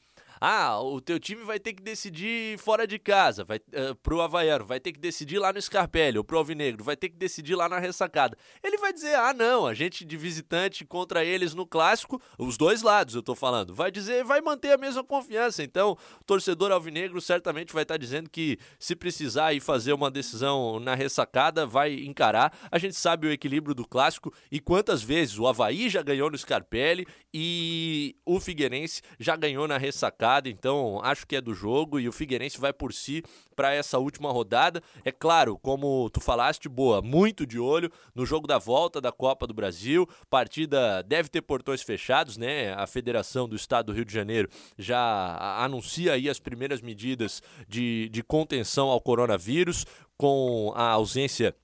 ah, 0.45 0.81
o 0.83 1.01
teu 1.01 1.21
time 1.21 1.45
vai 1.45 1.61
ter 1.61 1.73
que 1.73 1.81
decidir 1.81 2.59
fora 2.59 2.85
de 2.85 2.99
casa, 2.99 3.45
vai 3.45 3.59
uh, 3.59 3.95
pro 4.03 4.21
Havaiano, 4.21 4.65
vai 4.65 4.81
ter 4.81 4.91
que 4.91 4.99
decidir 4.99 5.39
lá 5.39 5.53
no 5.53 5.63
Scarpelli, 5.63 6.19
ou 6.19 6.25
pro 6.25 6.37
Alvinegro, 6.37 6.83
vai 6.83 6.97
ter 6.97 7.11
que 7.11 7.17
decidir 7.17 7.55
lá 7.55 7.69
na 7.69 7.79
ressacada. 7.79 8.37
Ele 8.61 8.77
vai 8.77 8.93
dizer: 8.93 9.15
"Ah, 9.15 9.33
não, 9.33 9.65
a 9.65 9.73
gente 9.73 10.05
de 10.05 10.17
visitante 10.17 10.85
contra 10.85 11.25
eles 11.25 11.55
no 11.55 11.65
clássico, 11.65 12.21
os 12.37 12.57
dois 12.57 12.83
lados, 12.83 13.15
eu 13.15 13.23
tô 13.23 13.37
falando". 13.37 13.73
Vai 13.73 13.93
dizer, 13.93 14.25
vai 14.25 14.41
manter 14.41 14.73
a 14.73 14.77
mesma 14.77 15.05
confiança. 15.05 15.63
Então, 15.63 15.97
o 16.21 16.25
torcedor 16.25 16.73
alvinegro 16.73 17.21
certamente 17.21 17.73
vai 17.73 17.85
estar 17.85 17.95
tá 17.95 17.99
dizendo 17.99 18.29
que 18.29 18.59
se 18.81 18.97
precisar 18.97 19.53
ir 19.53 19.61
fazer 19.61 19.93
uma 19.93 20.11
decisão 20.11 20.81
na 20.81 20.97
ressacada, 20.97 21.65
vai 21.65 21.95
encarar. 21.95 22.53
A 22.69 22.79
gente 22.79 22.97
sabe 22.97 23.29
o 23.29 23.33
equilíbrio 23.33 23.77
do 23.77 23.87
clássico 23.87 24.35
e 24.51 24.59
quantas 24.59 25.05
vezes 25.05 25.39
o 25.39 25.47
Havaí 25.47 25.89
já 25.89 26.03
ganhou 26.03 26.29
no 26.29 26.37
Scarpelli 26.37 27.07
e 27.33 28.17
o 28.27 28.41
Figueirense 28.41 29.03
já 29.21 29.37
ganhou 29.37 29.69
na 29.69 29.79
ressacada 29.79 30.32
então 30.47 31.01
acho 31.03 31.27
que 31.27 31.37
é 31.37 31.41
do 31.41 31.55
jogo 31.55 31.99
e 31.99 32.09
o 32.09 32.13
Figueirense 32.13 32.59
vai 32.59 32.73
por 32.73 32.93
si 32.93 33.23
para 33.55 33.73
essa 33.75 33.99
última 33.99 34.31
rodada. 34.31 34.83
É 35.05 35.13
claro, 35.13 35.59
como 35.59 36.09
tu 36.11 36.21
falaste, 36.21 36.69
boa, 36.69 37.03
muito 37.03 37.47
de 37.47 37.59
olho 37.59 37.91
no 38.15 38.25
jogo 38.25 38.47
da 38.47 38.59
volta 38.59 39.01
da 39.01 39.13
Copa 39.13 39.47
do 39.47 39.55
Brasil. 39.55 40.09
Partida 40.31 41.03
deve 41.03 41.29
ter 41.29 41.43
portões 41.43 41.83
fechados, 41.83 42.37
né? 42.37 42.73
A 42.75 42.87
Federação 42.87 43.49
do 43.49 43.57
Estado 43.57 43.87
do 43.87 43.93
Rio 43.93 44.05
de 44.05 44.13
Janeiro 44.13 44.49
já 44.79 45.63
anuncia 45.63 46.13
aí 46.13 46.29
as 46.29 46.39
primeiras 46.39 46.81
medidas 46.81 47.43
de, 47.69 48.09
de 48.11 48.23
contenção 48.23 48.89
ao 48.89 49.01
coronavírus 49.01 49.85
com 50.17 50.73
a 50.77 50.91
ausência 50.91 51.55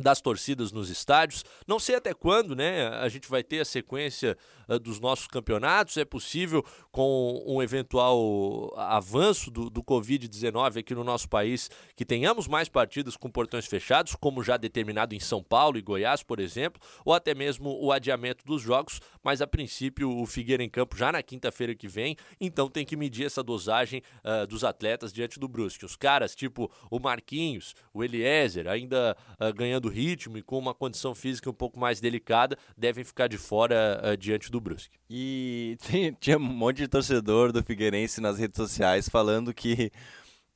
das 0.00 0.20
torcidas 0.20 0.72
nos 0.72 0.88
estádios. 0.88 1.44
Não 1.66 1.78
sei 1.78 1.96
até 1.96 2.14
quando, 2.14 2.56
né? 2.56 2.88
A 2.88 3.08
gente 3.08 3.28
vai 3.28 3.42
ter 3.42 3.60
a 3.60 3.64
sequência 3.64 4.36
uh, 4.68 4.78
dos 4.78 4.98
nossos 4.98 5.26
campeonatos. 5.26 5.96
É 5.96 6.04
possível, 6.04 6.64
com 6.90 7.42
um 7.46 7.62
eventual 7.62 8.72
avanço 8.76 9.50
do, 9.50 9.68
do 9.68 9.82
Covid-19 9.82 10.78
aqui 10.78 10.94
no 10.94 11.04
nosso 11.04 11.28
país, 11.28 11.70
que 11.94 12.04
tenhamos 12.04 12.48
mais 12.48 12.68
partidas 12.68 13.16
com 13.16 13.30
portões 13.30 13.66
fechados, 13.66 14.16
como 14.16 14.42
já 14.42 14.56
determinado 14.56 15.14
em 15.14 15.20
São 15.20 15.42
Paulo 15.42 15.76
e 15.76 15.82
Goiás, 15.82 16.22
por 16.22 16.40
exemplo, 16.40 16.80
ou 17.04 17.12
até 17.12 17.34
mesmo 17.34 17.78
o 17.82 17.92
adiamento 17.92 18.44
dos 18.46 18.62
jogos. 18.62 19.00
Mas 19.22 19.42
a 19.42 19.46
princípio, 19.46 20.10
o 20.10 20.24
Figueira 20.26 20.62
em 20.62 20.70
campo 20.70 20.96
já 20.96 21.12
na 21.12 21.22
quinta-feira 21.22 21.74
que 21.74 21.86
vem, 21.86 22.16
então 22.40 22.68
tem 22.68 22.84
que 22.84 22.96
medir 22.96 23.26
essa 23.26 23.42
dosagem 23.42 24.02
uh, 24.24 24.46
dos 24.46 24.64
atletas 24.64 25.12
diante 25.12 25.38
do 25.38 25.46
Brusque. 25.46 25.84
Os 25.84 25.96
caras, 25.96 26.34
tipo 26.34 26.70
o 26.90 26.98
Marquinhos, 26.98 27.74
o 27.92 28.02
Eliezer, 28.02 28.66
ainda 28.66 29.16
uh, 29.38 29.52
ganhando 29.54 29.81
do 29.82 29.88
ritmo 29.88 30.38
e 30.38 30.42
com 30.42 30.58
uma 30.58 30.72
condição 30.72 31.14
física 31.14 31.50
um 31.50 31.54
pouco 31.54 31.78
mais 31.78 32.00
delicada, 32.00 32.56
devem 32.78 33.04
ficar 33.04 33.26
de 33.26 33.36
fora 33.36 34.00
uh, 34.02 34.16
diante 34.16 34.50
do 34.50 34.60
Brusque. 34.60 34.96
E 35.10 35.76
tinha 36.20 36.38
um 36.38 36.40
monte 36.40 36.78
de 36.78 36.88
torcedor 36.88 37.52
do 37.52 37.62
Figueirense 37.62 38.20
nas 38.20 38.38
redes 38.38 38.56
sociais 38.56 39.08
falando 39.08 39.52
que 39.52 39.90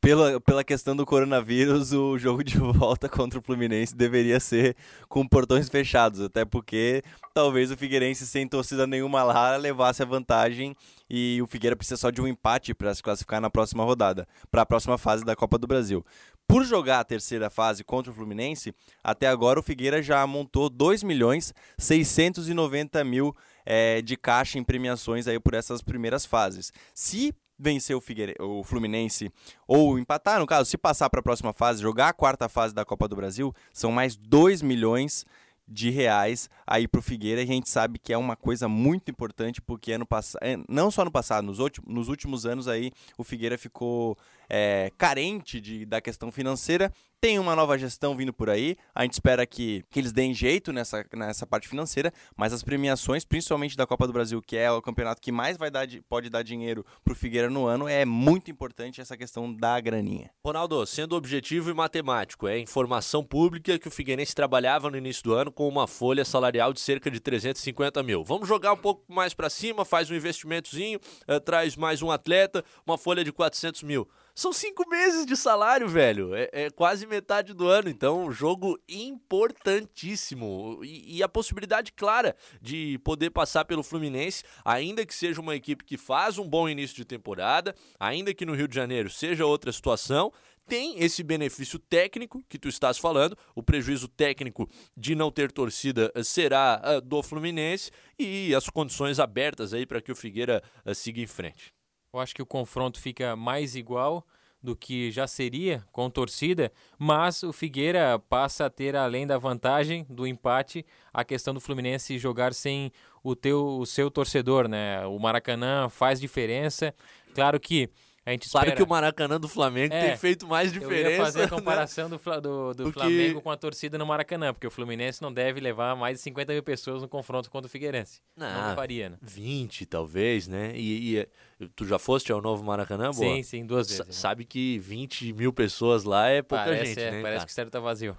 pela, 0.00 0.40
pela 0.40 0.64
questão 0.64 0.94
do 0.94 1.04
coronavírus, 1.04 1.92
o 1.92 2.18
jogo 2.18 2.44
de 2.44 2.56
volta 2.58 3.08
contra 3.08 3.38
o 3.38 3.42
Fluminense 3.42 3.94
deveria 3.96 4.38
ser 4.38 4.76
com 5.08 5.26
portões 5.26 5.68
fechados, 5.68 6.20
até 6.20 6.44
porque 6.44 7.02
talvez 7.34 7.70
o 7.70 7.76
Figueirense 7.76 8.26
sem 8.26 8.46
torcida 8.46 8.86
nenhuma 8.86 9.22
lá 9.22 9.56
levasse 9.56 10.02
a 10.02 10.06
vantagem 10.06 10.76
e 11.08 11.40
o 11.42 11.46
Figueira 11.46 11.76
precisa 11.76 11.96
só 11.96 12.10
de 12.10 12.20
um 12.20 12.26
empate 12.28 12.74
para 12.74 12.94
se 12.94 13.02
classificar 13.02 13.40
na 13.40 13.50
próxima 13.50 13.84
rodada, 13.84 14.28
para 14.50 14.62
a 14.62 14.66
próxima 14.66 14.96
fase 14.96 15.24
da 15.24 15.34
Copa 15.34 15.58
do 15.58 15.66
Brasil. 15.66 16.04
Por 16.48 16.64
jogar 16.64 17.00
a 17.00 17.04
terceira 17.04 17.50
fase 17.50 17.82
contra 17.82 18.12
o 18.12 18.14
Fluminense, 18.14 18.72
até 19.02 19.26
agora 19.26 19.58
o 19.58 19.62
Figueira 19.62 20.00
já 20.00 20.24
montou 20.26 20.70
2 20.70 21.02
milhões 21.02 21.52
690 21.76 23.02
mil 23.02 23.34
é, 23.64 24.00
de 24.00 24.16
caixa 24.16 24.56
em 24.56 24.62
premiações 24.62 25.26
aí 25.26 25.40
por 25.40 25.54
essas 25.54 25.82
primeiras 25.82 26.24
fases. 26.24 26.72
Se 26.94 27.34
vencer 27.58 27.96
o, 27.96 28.00
Figueire... 28.00 28.34
o 28.40 28.62
Fluminense 28.62 29.30
ou 29.66 29.98
empatar, 29.98 30.38
no 30.38 30.46
caso, 30.46 30.68
se 30.68 30.76
passar 30.76 31.08
para 31.10 31.20
a 31.20 31.22
próxima 31.22 31.52
fase, 31.52 31.82
jogar 31.82 32.08
a 32.08 32.12
quarta 32.12 32.48
fase 32.48 32.74
da 32.74 32.84
Copa 32.84 33.08
do 33.08 33.16
Brasil, 33.16 33.54
são 33.72 33.90
mais 33.90 34.16
2 34.16 34.62
milhões 34.62 35.24
de 35.68 35.90
reais 35.90 36.48
aí 36.66 36.88
para 36.88 36.98
o 36.98 37.02
Figueira 37.02 37.42
a 37.42 37.46
gente 37.46 37.68
sabe 37.68 37.98
que 37.98 38.12
é 38.12 38.18
uma 38.18 38.36
coisa 38.36 38.68
muito 38.68 39.10
importante 39.10 39.60
porque 39.60 39.92
ano 39.92 40.06
passado, 40.06 40.42
é, 40.42 40.56
não 40.68 40.90
só 40.90 41.04
no 41.04 41.10
passado, 41.10 41.44
nos, 41.44 41.58
últimos, 41.58 41.92
nos 41.92 42.08
últimos 42.08 42.46
anos 42.46 42.68
aí 42.68 42.90
o 43.16 43.24
Figueira 43.24 43.56
ficou 43.56 44.16
é, 44.48 44.90
carente 44.96 45.60
de, 45.60 45.84
da 45.84 46.00
questão 46.00 46.30
financeira. 46.30 46.92
Tem 47.18 47.38
uma 47.38 47.56
nova 47.56 47.78
gestão 47.78 48.14
vindo 48.14 48.32
por 48.32 48.50
aí. 48.50 48.76
A 48.94 49.02
gente 49.02 49.14
espera 49.14 49.46
que, 49.46 49.82
que 49.90 49.98
eles 49.98 50.12
deem 50.12 50.34
jeito 50.34 50.72
nessa, 50.72 51.04
nessa 51.14 51.46
parte 51.46 51.66
financeira, 51.66 52.12
mas 52.36 52.52
as 52.52 52.62
premiações, 52.62 53.24
principalmente 53.24 53.76
da 53.76 53.86
Copa 53.86 54.06
do 54.06 54.12
Brasil, 54.12 54.40
que 54.42 54.56
é 54.56 54.70
o 54.70 54.82
campeonato 54.82 55.20
que 55.20 55.32
mais 55.32 55.56
vai 55.56 55.70
dar, 55.70 55.88
pode 56.08 56.28
dar 56.28 56.42
dinheiro 56.42 56.84
para 57.02 57.12
o 57.12 57.16
Figueira 57.16 57.48
no 57.48 57.66
ano, 57.66 57.88
é 57.88 58.04
muito 58.04 58.50
importante 58.50 59.00
essa 59.00 59.16
questão 59.16 59.52
da 59.52 59.80
graninha. 59.80 60.30
Ronaldo, 60.44 60.84
sendo 60.86 61.16
objetivo 61.16 61.70
e 61.70 61.74
matemático, 61.74 62.46
é 62.46 62.58
informação 62.58 63.24
pública 63.24 63.78
que 63.78 63.88
o 63.88 63.90
Figueirense 63.90 64.34
trabalhava 64.34 64.90
no 64.90 64.98
início 64.98 65.24
do 65.24 65.32
ano 65.32 65.50
com 65.50 65.66
uma 65.66 65.86
folha 65.86 66.24
salarial 66.24 66.55
de 66.72 66.80
cerca 66.80 67.10
de 67.10 67.20
350 67.20 68.02
mil. 68.02 68.24
Vamos 68.24 68.48
jogar 68.48 68.72
um 68.72 68.76
pouco 68.76 69.04
mais 69.12 69.34
para 69.34 69.48
cima, 69.48 69.84
faz 69.84 70.10
um 70.10 70.14
investimentozinho, 70.14 70.98
uh, 71.28 71.40
traz 71.40 71.76
mais 71.76 72.02
um 72.02 72.10
atleta, 72.10 72.64
uma 72.86 72.98
folha 72.98 73.22
de 73.22 73.32
400 73.32 73.82
mil. 73.82 74.08
São 74.38 74.52
cinco 74.52 74.86
meses 74.86 75.24
de 75.24 75.34
salário, 75.34 75.88
velho. 75.88 76.34
É, 76.34 76.50
é 76.52 76.70
quase 76.70 77.06
metade 77.06 77.54
do 77.54 77.66
ano. 77.66 77.88
Então, 77.88 78.30
jogo 78.30 78.78
importantíssimo. 78.86 80.80
E, 80.84 81.16
e, 81.16 81.22
a 81.22 81.28
possibilidade 81.28 81.90
clara 81.90 82.36
de 82.60 83.00
poder 83.02 83.30
passar 83.30 83.64
pelo 83.64 83.82
Fluminense, 83.82 84.44
ainda 84.62 85.06
que 85.06 85.14
seja 85.14 85.40
uma 85.40 85.56
equipe 85.56 85.82
que 85.84 85.96
faz 85.96 86.36
um 86.36 86.46
bom 86.46 86.68
início 86.68 86.94
de 86.94 87.06
temporada, 87.06 87.74
ainda 87.98 88.34
que 88.34 88.44
no 88.44 88.54
Rio 88.54 88.68
de 88.68 88.74
Janeiro 88.74 89.08
seja 89.08 89.46
outra 89.46 89.72
situação. 89.72 90.30
Tem 90.68 90.98
esse 90.98 91.22
benefício 91.22 91.78
técnico 91.78 92.44
que 92.48 92.58
tu 92.58 92.68
estás 92.68 92.98
falando, 92.98 93.38
o 93.54 93.62
prejuízo 93.62 94.08
técnico 94.08 94.68
de 94.96 95.14
não 95.14 95.30
ter 95.30 95.52
torcida 95.52 96.10
eh, 96.12 96.24
será 96.24 96.82
uh, 96.84 97.00
do 97.00 97.22
Fluminense 97.22 97.92
e 98.18 98.52
as 98.52 98.68
condições 98.68 99.20
abertas 99.20 99.72
aí 99.72 99.86
para 99.86 100.00
que 100.00 100.10
o 100.10 100.16
Figueira 100.16 100.60
uh, 100.84 100.92
siga 100.92 101.20
em 101.20 101.26
frente. 101.26 101.72
Eu 102.12 102.18
acho 102.18 102.34
que 102.34 102.42
o 102.42 102.46
confronto 102.46 103.00
fica 103.00 103.36
mais 103.36 103.76
igual 103.76 104.26
do 104.60 104.74
que 104.74 105.12
já 105.12 105.28
seria 105.28 105.84
com 105.92 106.10
torcida, 106.10 106.72
mas 106.98 107.44
o 107.44 107.52
Figueira 107.52 108.18
passa 108.18 108.66
a 108.66 108.70
ter, 108.70 108.96
além 108.96 109.24
da 109.24 109.38
vantagem 109.38 110.04
do 110.10 110.26
empate, 110.26 110.84
a 111.14 111.24
questão 111.24 111.54
do 111.54 111.60
Fluminense 111.60 112.18
jogar 112.18 112.52
sem 112.52 112.90
o, 113.22 113.36
teu, 113.36 113.78
o 113.78 113.86
seu 113.86 114.10
torcedor, 114.10 114.66
né? 114.66 115.06
O 115.06 115.18
Maracanã 115.20 115.88
faz 115.88 116.18
diferença. 116.18 116.92
Claro 117.34 117.60
que 117.60 117.88
a 118.26 118.32
gente 118.32 118.46
espera... 118.46 118.64
Claro 118.64 118.76
que 118.76 118.82
o 118.82 118.88
Maracanã 118.88 119.38
do 119.38 119.48
Flamengo 119.48 119.94
é, 119.94 120.08
tem 120.08 120.16
feito 120.16 120.48
mais 120.48 120.72
diferença. 120.72 121.08
Eu 121.08 121.10
ia 121.12 121.24
fazer 121.24 121.38
a 121.38 121.42
né? 121.46 121.48
comparação 121.48 122.08
né? 122.08 122.18
do, 122.18 122.40
do, 122.40 122.74
do 122.74 122.82
porque... 122.82 122.98
Flamengo 122.98 123.40
com 123.40 123.50
a 123.52 123.56
torcida 123.56 123.96
no 123.96 124.04
Maracanã, 124.04 124.52
porque 124.52 124.66
o 124.66 124.70
Fluminense 124.70 125.22
não 125.22 125.32
deve 125.32 125.60
levar 125.60 125.94
mais 125.94 126.16
de 126.16 126.22
50 126.24 126.52
mil 126.52 126.62
pessoas 126.64 127.02
no 127.02 127.08
confronto 127.08 127.48
contra 127.48 127.68
o 127.68 127.70
Figueirense. 127.70 128.20
Não, 128.36 128.68
não 128.68 128.74
faria, 128.74 129.10
né? 129.10 129.18
20 129.22 129.86
talvez, 129.86 130.48
né? 130.48 130.72
E, 130.74 131.20
e, 131.20 131.28
tu 131.76 131.86
já 131.86 132.00
foste 132.00 132.32
ao 132.32 132.42
novo 132.42 132.64
Maracanã, 132.64 133.12
boa? 133.12 133.36
Sim, 133.36 133.42
sim, 133.44 133.64
duas 133.64 133.86
vezes. 133.86 134.00
S 134.00 134.08
né? 134.08 134.12
sabe 134.12 134.44
que 134.44 134.76
20 134.80 135.32
mil 135.32 135.52
pessoas 135.52 136.02
lá 136.02 136.26
é 136.26 136.42
pouca 136.42 136.64
parece, 136.64 136.86
gente, 136.86 137.00
é, 137.00 137.10
né? 137.12 137.22
Parece 137.22 137.36
cara? 137.36 137.46
que 137.46 137.50
o 137.50 137.52
estádio 137.52 137.70
tá 137.70 137.78
vazio. 137.78 138.16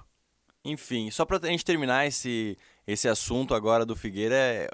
Enfim, 0.63 1.11
só 1.11 1.25
para 1.25 1.37
a 1.45 1.49
gente 1.49 1.65
terminar 1.65 2.07
esse, 2.07 2.57
esse 2.87 3.09
assunto 3.09 3.53
agora 3.53 3.85
do 3.85 3.97
Figueira, 3.97 4.33
é, 4.33 4.69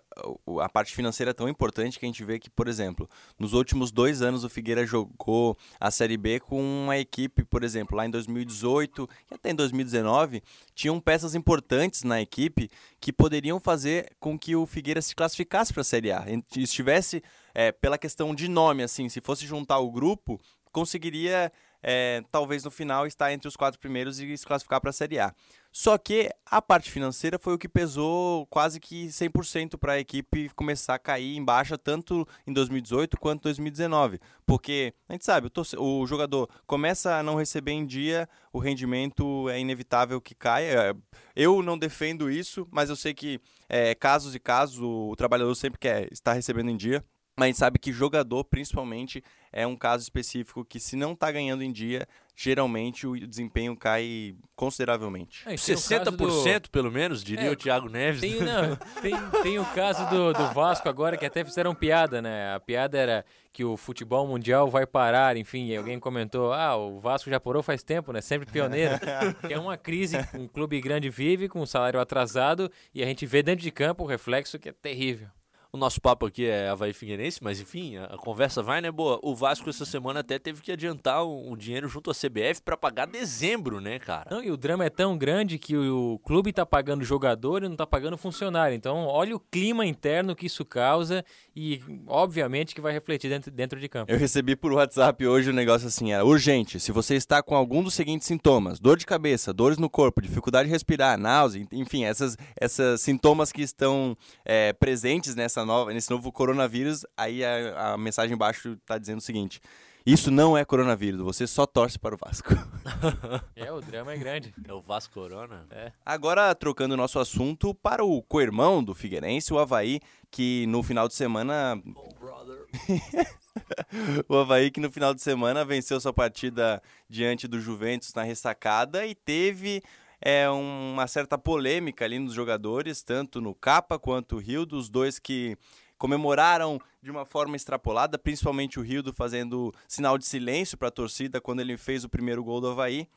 a 0.61 0.69
parte 0.69 0.95
financeira 0.95 1.31
é 1.31 1.33
tão 1.33 1.49
importante 1.49 1.97
que 1.97 2.05
a 2.05 2.07
gente 2.07 2.23
vê 2.23 2.37
que, 2.37 2.47
por 2.47 2.67
exemplo, 2.67 3.09
nos 3.39 3.53
últimos 3.53 3.91
dois 3.91 4.21
anos 4.21 4.43
o 4.43 4.49
Figueira 4.49 4.85
jogou 4.85 5.57
a 5.79 5.89
Série 5.89 6.15
B 6.15 6.39
com 6.39 6.61
uma 6.61 6.95
equipe, 6.95 7.43
por 7.43 7.63
exemplo, 7.63 7.97
lá 7.97 8.05
em 8.05 8.11
2018 8.11 9.09
e 9.31 9.33
até 9.33 9.49
em 9.49 9.55
2019, 9.55 10.43
tinham 10.75 10.99
peças 10.99 11.33
importantes 11.33 12.03
na 12.03 12.21
equipe 12.21 12.69
que 13.01 13.11
poderiam 13.11 13.59
fazer 13.59 14.11
com 14.19 14.37
que 14.37 14.55
o 14.55 14.67
Figueira 14.67 15.01
se 15.01 15.15
classificasse 15.15 15.73
para 15.73 15.81
a 15.81 15.85
Série 15.85 16.11
A. 16.11 16.23
Estivesse, 16.55 17.23
é, 17.51 17.71
pela 17.71 17.97
questão 17.97 18.35
de 18.35 18.47
nome, 18.47 18.83
assim, 18.83 19.09
se 19.09 19.21
fosse 19.21 19.47
juntar 19.47 19.79
o 19.79 19.91
grupo, 19.91 20.39
conseguiria 20.71 21.51
é, 21.83 22.23
talvez 22.31 22.63
no 22.63 22.71
final 22.71 23.05
estar 23.05 23.33
entre 23.33 23.47
os 23.47 23.57
quatro 23.57 23.79
primeiros 23.79 24.19
e 24.19 24.37
se 24.37 24.45
classificar 24.45 24.79
para 24.79 24.89
a 24.89 24.93
Série 24.93 25.19
A. 25.19 25.35
Só 25.75 25.97
que 25.97 26.29
a 26.45 26.61
parte 26.61 26.91
financeira 26.91 27.39
foi 27.39 27.55
o 27.55 27.57
que 27.57 27.67
pesou 27.67 28.45
quase 28.45 28.79
que 28.79 29.07
100% 29.07 29.75
para 29.75 29.93
a 29.93 29.99
equipe 29.99 30.49
começar 30.49 30.93
a 30.93 30.99
cair 30.99 31.35
em 31.35 31.43
baixa, 31.43 31.79
tanto 31.79 32.27
em 32.45 32.53
2018 32.53 33.17
quanto 33.19 33.39
em 33.39 33.43
2019. 33.45 34.19
Porque 34.45 34.93
a 35.09 35.13
gente 35.13 35.25
sabe, 35.25 35.51
o, 35.75 36.01
o 36.01 36.05
jogador 36.05 36.47
começa 36.67 37.15
a 37.15 37.23
não 37.23 37.35
receber 37.35 37.71
em 37.71 37.87
dia, 37.87 38.29
o 38.53 38.59
rendimento 38.59 39.49
é 39.49 39.59
inevitável 39.59 40.21
que 40.21 40.35
caia. 40.35 40.95
Eu 41.35 41.63
não 41.63 41.75
defendo 41.75 42.29
isso, 42.29 42.67
mas 42.71 42.91
eu 42.91 42.95
sei 42.95 43.15
que 43.15 43.41
é, 43.67 43.95
casos 43.95 44.35
e 44.35 44.39
casos 44.39 44.79
o 44.79 45.15
trabalhador 45.15 45.55
sempre 45.55 45.79
quer 45.79 46.07
estar 46.13 46.33
recebendo 46.33 46.69
em 46.69 46.77
dia. 46.77 47.03
Mas 47.35 47.45
a 47.45 47.47
gente 47.47 47.57
sabe 47.57 47.79
que 47.79 47.91
jogador, 47.91 48.43
principalmente, 48.43 49.23
é 49.53 49.65
um 49.67 49.75
caso 49.75 50.03
específico 50.03 50.65
que, 50.65 50.79
se 50.79 50.95
não 50.95 51.13
está 51.13 51.31
ganhando 51.31 51.63
em 51.63 51.71
dia, 51.71 52.07
geralmente 52.35 53.05
o 53.05 53.15
desempenho 53.27 53.77
cai 53.77 54.35
consideravelmente. 54.55 55.43
É, 55.45 55.53
60% 55.53 56.61
do... 56.61 56.69
pelo 56.71 56.91
menos, 56.91 57.23
diria 57.23 57.45
é, 57.45 57.51
o 57.51 57.55
Thiago 57.55 57.87
Neves. 57.87 58.19
Tem, 58.19 58.39
não, 58.41 58.75
tem, 59.01 59.13
tem 59.43 59.59
o 59.59 59.65
caso 59.65 60.09
do, 60.09 60.33
do 60.33 60.47
Vasco 60.53 60.89
agora, 60.89 61.15
que 61.15 61.25
até 61.25 61.45
fizeram 61.45 61.75
piada, 61.75 62.21
né? 62.21 62.55
A 62.55 62.59
piada 62.59 62.97
era 62.97 63.25
que 63.53 63.63
o 63.63 63.77
futebol 63.77 64.27
mundial 64.27 64.67
vai 64.67 64.87
parar, 64.87 65.37
enfim, 65.37 65.75
alguém 65.75 65.99
comentou, 65.99 66.51
ah, 66.51 66.75
o 66.75 66.99
Vasco 66.99 67.29
já 67.29 67.39
parou 67.39 67.61
faz 67.61 67.83
tempo, 67.83 68.11
né? 68.11 68.19
Sempre 68.19 68.51
pioneiro. 68.51 68.95
que 69.47 69.53
é 69.53 69.59
uma 69.59 69.77
crise 69.77 70.17
que 70.27 70.37
um 70.37 70.47
clube 70.47 70.81
grande 70.81 71.09
vive, 71.09 71.47
com 71.47 71.61
um 71.61 71.65
salário 71.65 71.99
atrasado, 71.99 72.71
e 72.93 73.03
a 73.03 73.05
gente 73.05 73.27
vê 73.27 73.43
dentro 73.43 73.63
de 73.63 73.69
campo 73.71 74.03
o 74.03 74.07
reflexo 74.07 74.57
que 74.57 74.69
é 74.69 74.73
terrível. 74.73 75.27
O 75.75 75.79
nosso 75.79 75.99
papo 75.99 76.27
aqui 76.27 76.45
é 76.45 76.69
Havaí 76.69 76.93
Figueirense, 76.93 77.39
mas 77.41 77.59
enfim, 77.59 77.97
a, 77.97 78.15
conversa 78.15 78.61
vai, 78.61 78.79
né, 78.79 78.91
boa? 78.91 79.19
O 79.23 79.33
Vasco 79.33 79.67
essa 79.71 79.85
semana 79.85 80.19
até 80.19 80.37
teve 80.37 80.61
que 80.61 80.71
adiantar 80.71 81.23
o, 81.23 81.51
o 81.51 81.57
dinheiro 81.57 81.89
junto 81.89 82.11
à 82.11 82.13
CBF 82.13 82.61
para 82.63 82.77
pagar 82.77 83.07
dezembro, 83.07 83.81
né, 83.81 83.97
cara? 83.97 84.27
Não, 84.29 84.43
e 84.43 84.51
o 84.51 84.55
drama 84.55 84.85
é 84.85 84.89
tão 84.91 85.17
grande 85.17 85.57
que 85.57 85.75
o, 85.75 86.13
o 86.13 86.19
clube 86.19 86.53
tá 86.53 86.63
pagando 86.63 87.03
jogador 87.03 87.63
e 87.63 87.67
não 87.67 87.75
tá 87.75 87.87
pagando 87.87 88.15
funcionário. 88.19 88.75
Então, 88.75 89.07
olha 89.07 89.35
o 89.35 89.39
clima 89.39 89.83
interno 89.83 90.35
que 90.35 90.45
isso 90.45 90.63
causa 90.63 91.25
e, 91.55 91.81
obviamente, 92.05 92.75
que 92.75 92.81
vai 92.81 92.93
refletir 92.93 93.31
dentro, 93.31 93.49
dentro 93.49 93.79
de 93.79 93.89
campo. 93.89 94.11
Eu 94.11 94.19
recebi 94.19 94.55
por 94.55 94.71
WhatsApp 94.73 95.25
hoje 95.25 95.49
um 95.49 95.53
negócio 95.53 95.87
assim, 95.87 96.13
era 96.13 96.23
urgente. 96.23 96.79
Se 96.79 96.91
você 96.91 97.15
está 97.15 97.41
com 97.41 97.55
algum 97.55 97.81
dos 97.81 97.95
seguintes 97.95 98.27
sintomas, 98.27 98.79
dor 98.79 98.95
de 98.95 99.07
cabeça, 99.07 99.51
dores 99.51 99.79
no 99.79 99.89
corpo, 99.89 100.21
dificuldade 100.21 100.67
de 100.67 100.71
respirar, 100.71 101.17
náusea, 101.17 101.65
enfim, 101.71 102.03
essas, 102.03 102.37
essas 102.55 103.01
sintomas 103.01 103.51
que 103.51 103.63
estão 103.63 104.15
é, 104.45 104.71
presentes 104.73 105.33
nessa 105.33 105.62
nova, 105.65 105.93
nesse 105.93 106.09
novo 106.09 106.31
coronavírus, 106.31 107.05
aí 107.17 107.43
a, 107.43 107.93
a 107.93 107.97
mensagem 107.97 108.35
embaixo 108.35 108.73
está 108.73 108.97
dizendo 108.97 109.19
o 109.19 109.21
seguinte: 109.21 109.61
Isso 110.05 110.31
não 110.31 110.57
é 110.57 110.65
coronavírus, 110.65 111.21
você 111.21 111.47
só 111.47 111.65
torce 111.65 111.97
para 111.97 112.15
o 112.15 112.17
Vasco. 112.17 112.53
É, 113.55 113.71
o 113.71 113.79
drama 113.79 114.13
é 114.13 114.17
grande. 114.17 114.53
É 114.67 114.73
o 114.73 114.81
Vasco 114.81 115.13
Corona. 115.13 115.65
É. 115.71 115.91
Agora, 116.05 116.53
trocando 116.53 116.97
nosso 116.97 117.19
assunto 117.19 117.73
para 117.73 118.03
o 118.03 118.21
co-irmão 118.21 118.83
do 118.83 118.93
Figueirense, 118.93 119.53
o 119.53 119.59
Havaí, 119.59 120.01
que 120.29 120.65
no 120.67 120.83
final 120.83 121.07
de 121.07 121.13
semana. 121.13 121.81
o 124.27 124.35
Havaí, 124.35 124.69
que 124.69 124.81
no 124.81 124.91
final 124.91 125.13
de 125.13 125.21
semana 125.21 125.63
venceu 125.63 125.99
sua 125.99 126.11
partida 126.11 126.81
diante 127.07 127.47
do 127.47 127.59
Juventus 127.59 128.13
na 128.13 128.23
ressacada 128.23 129.05
e 129.05 129.15
teve 129.15 129.81
é, 130.23 130.49
uma 130.49 131.05
certa 131.07 131.37
polêmica 131.37 132.05
ali 132.05 132.17
nos 132.17 132.33
jogadores, 132.33 133.03
tanto 133.03 133.41
no 133.41 133.53
Capa 133.53 133.99
quanto 133.99 134.37
o 134.37 134.39
Rio, 134.39 134.65
dos 134.65 134.89
dois 134.89 135.19
que 135.19 135.57
comemoraram 135.97 136.79
de 137.01 137.11
uma 137.11 137.25
forma 137.25 137.55
extrapolada, 137.55 138.17
principalmente 138.17 138.79
o 138.79 138.83
Rildo 138.83 139.13
fazendo 139.13 139.73
sinal 139.87 140.17
de 140.17 140.25
silêncio 140.25 140.77
para 140.77 140.87
a 140.87 140.91
torcida 140.91 141.41
quando 141.41 141.59
ele 141.59 141.77
fez 141.77 142.03
o 142.03 142.09
primeiro 142.09 142.43
gol 142.43 142.61
do 142.61 142.69
Havaí 142.69 143.07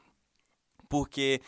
porque, 0.89 1.41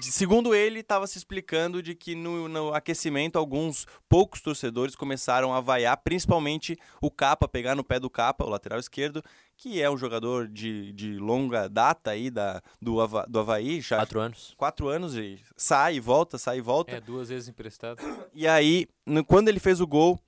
segundo 0.00 0.54
ele, 0.54 0.80
estava 0.80 1.06
se 1.06 1.18
explicando 1.18 1.82
de 1.82 1.94
que 1.94 2.14
no, 2.14 2.48
no, 2.48 2.74
aquecimento 2.74 3.38
alguns 3.38 3.86
poucos 4.08 4.40
torcedores 4.40 4.96
começaram 4.96 5.52
a 5.54 5.60
vaiar, 5.60 5.96
principalmente 5.98 6.76
o 7.00 7.10
Capa, 7.10 7.48
pegar 7.48 7.74
no 7.74 7.84
pé 7.84 8.00
do 8.00 8.10
Capa, 8.10 8.44
o 8.44 8.48
lateral 8.48 8.78
esquerdo, 8.78 9.22
que 9.56 9.82
é 9.82 9.90
um 9.90 9.96
jogador 9.96 10.48
de, 10.48 10.92
de 10.92 11.18
longa 11.18 11.68
data 11.68 12.12
aí 12.12 12.30
da, 12.30 12.62
do, 12.80 13.00
Hava, 13.00 13.26
do 13.28 13.38
Havaí. 13.40 13.80
Já, 13.80 13.96
quatro 13.96 14.20
anos. 14.20 14.54
Quatro 14.56 14.88
anos 14.88 15.14
e 15.16 15.40
sai 15.56 15.96
e 15.96 16.00
volta, 16.00 16.38
sai 16.38 16.58
e 16.58 16.62
volta. 16.62 16.96
É, 16.96 17.00
duas 17.00 17.28
vezes 17.28 17.48
emprestado. 17.48 17.98
E 18.32 18.46
aí, 18.46 18.86
no, 19.04 19.24
quando 19.24 19.48
ele 19.48 19.60
fez 19.60 19.80
o 19.80 19.86
gol, 19.86 20.18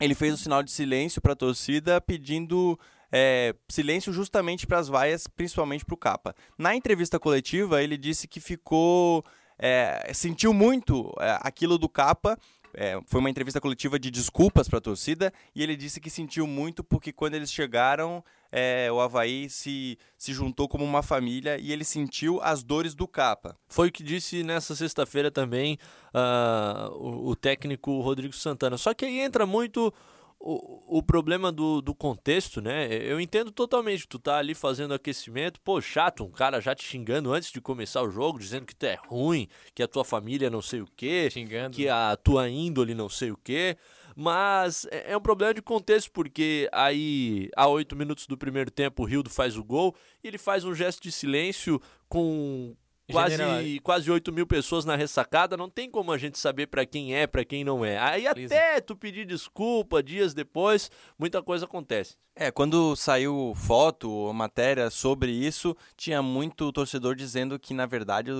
ele 0.00 0.14
fez 0.14 0.34
o 0.34 0.38
sinal 0.38 0.62
de 0.62 0.70
silêncio 0.70 1.20
para 1.22 1.32
a 1.32 1.36
torcida, 1.36 2.00
pedindo 2.00 2.78
é, 3.12 3.54
silêncio 3.68 4.12
justamente 4.12 4.66
para 4.66 4.78
as 4.78 4.88
vaias, 4.88 5.26
principalmente 5.26 5.84
para 5.84 5.94
o 5.94 5.98
Capa. 5.98 6.34
Na 6.58 6.74
entrevista 6.74 7.18
coletiva, 7.18 7.82
ele 7.82 7.96
disse 7.96 8.26
que 8.28 8.40
ficou. 8.40 9.24
É, 9.58 10.10
sentiu 10.12 10.52
muito 10.52 11.12
é, 11.18 11.38
aquilo 11.42 11.78
do 11.78 11.88
Capa. 11.88 12.38
É, 12.78 13.00
foi 13.06 13.20
uma 13.20 13.30
entrevista 13.30 13.58
coletiva 13.58 13.98
de 13.98 14.10
desculpas 14.10 14.68
para 14.68 14.76
a 14.76 14.82
torcida 14.82 15.32
e 15.54 15.62
ele 15.62 15.74
disse 15.74 15.98
que 15.98 16.10
sentiu 16.10 16.46
muito 16.46 16.84
porque 16.84 17.10
quando 17.10 17.32
eles 17.32 17.50
chegaram, 17.50 18.22
é, 18.52 18.92
o 18.92 19.00
Havaí 19.00 19.48
se, 19.48 19.98
se 20.18 20.34
juntou 20.34 20.68
como 20.68 20.84
uma 20.84 21.02
família 21.02 21.56
e 21.58 21.72
ele 21.72 21.84
sentiu 21.84 22.38
as 22.42 22.62
dores 22.62 22.94
do 22.94 23.08
Capa. 23.08 23.56
Foi 23.66 23.88
o 23.88 23.92
que 23.92 24.02
disse 24.02 24.42
nessa 24.42 24.76
sexta-feira 24.76 25.30
também 25.30 25.78
uh, 26.14 26.92
o, 26.94 27.30
o 27.30 27.36
técnico 27.36 28.00
Rodrigo 28.00 28.34
Santana. 28.34 28.76
Só 28.76 28.92
que 28.92 29.06
aí 29.06 29.20
entra 29.20 29.46
muito 29.46 29.92
o, 30.38 30.98
o 30.98 31.02
problema 31.02 31.50
do, 31.50 31.80
do 31.80 31.94
contexto, 31.94 32.60
né? 32.60 32.88
Eu 32.92 33.20
entendo 33.20 33.50
totalmente. 33.50 34.06
Tu 34.06 34.18
tá 34.18 34.38
ali 34.38 34.54
fazendo 34.54 34.94
aquecimento, 34.94 35.60
pô, 35.60 35.80
chato, 35.80 36.24
um 36.24 36.30
cara 36.30 36.60
já 36.60 36.74
te 36.74 36.84
xingando 36.84 37.32
antes 37.32 37.50
de 37.50 37.60
começar 37.60 38.02
o 38.02 38.10
jogo, 38.10 38.38
dizendo 38.38 38.66
que 38.66 38.74
tu 38.74 38.84
é 38.86 38.96
ruim, 39.08 39.48
que 39.74 39.82
a 39.82 39.88
tua 39.88 40.04
família 40.04 40.48
não 40.48 40.62
sei 40.62 40.80
o 40.80 40.88
quê, 40.96 41.28
xingando. 41.30 41.74
que 41.74 41.88
a 41.88 42.16
tua 42.16 42.48
índole 42.48 42.94
não 42.94 43.08
sei 43.08 43.30
o 43.30 43.36
quê. 43.36 43.76
Mas 44.14 44.86
é, 44.90 45.12
é 45.12 45.16
um 45.16 45.20
problema 45.20 45.52
de 45.52 45.60
contexto, 45.60 46.10
porque 46.10 46.68
aí, 46.72 47.50
a 47.56 47.66
oito 47.68 47.96
minutos 47.96 48.26
do 48.26 48.38
primeiro 48.38 48.70
tempo, 48.70 49.02
o 49.02 49.06
Rildo 49.06 49.28
faz 49.28 49.56
o 49.56 49.64
gol 49.64 49.94
e 50.22 50.28
ele 50.28 50.38
faz 50.38 50.64
um 50.64 50.74
gesto 50.74 51.02
de 51.02 51.12
silêncio 51.12 51.80
com 52.08 52.74
quase, 53.12 53.36
General... 53.36 53.62
quase 53.82 54.10
8 54.10 54.32
mil 54.32 54.46
pessoas 54.46 54.84
na 54.84 54.96
ressacada, 54.96 55.56
não 55.56 55.70
tem 55.70 55.90
como 55.90 56.12
a 56.12 56.18
gente 56.18 56.38
saber 56.38 56.66
para 56.66 56.84
quem 56.84 57.14
é, 57.14 57.26
para 57.26 57.44
quem 57.44 57.64
não 57.64 57.84
é. 57.84 57.98
Aí 57.98 58.26
Lisa. 58.34 58.54
até 58.54 58.80
tu 58.80 58.96
pedir 58.96 59.24
desculpa 59.24 60.02
dias 60.02 60.34
depois, 60.34 60.90
muita 61.18 61.42
coisa 61.42 61.64
acontece. 61.64 62.16
É, 62.38 62.50
quando 62.50 62.94
saiu 62.94 63.54
foto 63.56 64.10
ou 64.10 64.30
matéria 64.34 64.90
sobre 64.90 65.32
isso, 65.32 65.74
tinha 65.96 66.20
muito 66.20 66.70
torcedor 66.70 67.14
dizendo 67.14 67.58
que, 67.58 67.72
na 67.72 67.86
verdade, 67.86 68.30